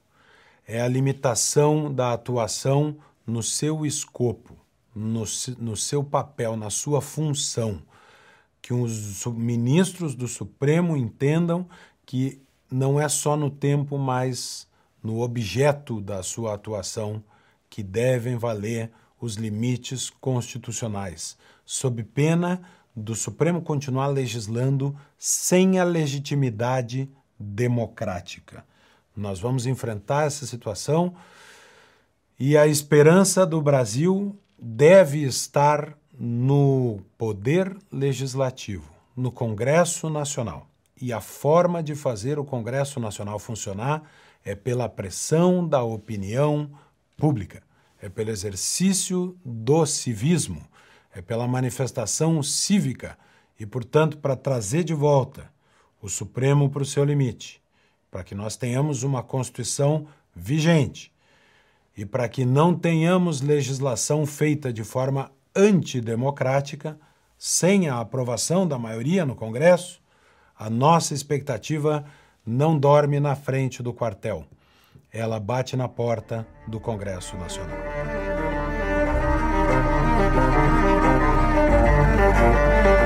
é 0.68 0.82
a 0.82 0.88
limitação 0.88 1.94
da 1.94 2.12
atuação 2.12 2.98
no 3.26 3.42
seu 3.42 3.86
escopo, 3.86 4.58
no, 4.94 5.24
no 5.58 5.78
seu 5.78 6.04
papel, 6.04 6.58
na 6.58 6.70
sua 6.70 7.00
função 7.00 7.82
que 8.62 8.74
os 8.74 9.26
ministros 9.26 10.14
do 10.14 10.28
Supremo 10.28 10.96
entendam 10.96 11.68
que 12.06 12.42
não 12.70 13.00
é 13.00 13.10
só 13.10 13.36
no 13.36 13.50
tempo, 13.50 13.98
mas 13.98 14.68
no 15.04 15.22
objeto 15.22 16.00
da 16.00 16.22
sua 16.22 16.54
atuação 16.54 17.24
que 17.70 17.82
devem 17.82 18.38
valer 18.38 18.92
os 19.20 19.36
limites 19.36 20.10
constitucionais, 20.10 21.38
sob 21.66 22.04
pena 22.04 22.62
do 22.96 23.16
Supremo 23.16 23.62
continuar 23.62 24.08
legislando 24.08 24.96
sem 25.18 25.80
a 25.80 25.84
legitimidade 25.84 27.10
democrática. 27.40 28.66
Nós 29.16 29.40
vamos 29.40 29.66
enfrentar 29.66 30.26
essa 30.26 30.46
situação 30.46 31.16
e 32.40 32.58
a 32.58 32.68
esperança 32.68 33.46
do 33.46 33.62
Brasil 33.62 34.36
deve 34.60 35.24
estar 35.24 35.98
no 36.24 37.00
Poder 37.18 37.76
Legislativo, 37.92 38.94
no 39.18 39.32
Congresso 39.32 40.08
Nacional. 40.08 40.68
E 41.02 41.12
a 41.12 41.20
forma 41.20 41.82
de 41.82 41.96
fazer 41.96 42.38
o 42.38 42.46
Congresso 42.46 43.00
Nacional 43.00 43.40
funcionar 43.40 44.04
é 44.46 44.54
pela 44.54 44.88
pressão 44.88 45.68
da 45.68 45.82
opinião 45.82 46.70
pública, 47.18 47.64
é 48.00 48.08
pelo 48.08 48.30
exercício 48.30 49.36
do 49.44 49.84
civismo, 49.88 50.64
é 51.12 51.24
pela 51.24 51.48
manifestação 51.48 52.44
cívica 52.44 53.18
e, 53.60 53.66
portanto, 53.66 54.20
para 54.20 54.36
trazer 54.36 54.84
de 54.84 54.94
volta 54.94 55.52
o 56.00 56.08
Supremo 56.08 56.70
para 56.70 56.84
o 56.84 56.86
seu 56.86 57.04
limite, 57.04 57.60
para 58.12 58.24
que 58.24 58.36
nós 58.36 58.56
tenhamos 58.56 59.02
uma 59.02 59.24
Constituição 59.24 60.06
vigente 60.36 61.12
e 61.98 62.06
para 62.06 62.30
que 62.30 62.46
não 62.46 62.76
tenhamos 62.76 63.42
legislação 63.42 64.24
feita 64.28 64.72
de 64.72 64.84
forma 64.84 65.32
antidemocrática, 65.56 66.98
sem 67.38 67.90
a 67.90 68.00
aprovação 68.00 68.68
da 68.68 68.78
maioria 68.78 69.26
no 69.26 69.36
Congresso, 69.36 70.02
a 70.58 70.70
nossa 70.70 71.14
expectativa 71.14 72.06
não 72.46 72.78
dorme 72.78 73.20
na 73.20 73.36
frente 73.36 73.82
do 73.82 73.94
quartel. 73.94 74.46
Ela 75.12 75.40
bate 75.40 75.76
na 75.76 75.88
porta 75.88 76.48
do 76.68 76.80
Congresso 76.80 77.36
Nacional. 77.38 77.78
Música 82.22 83.01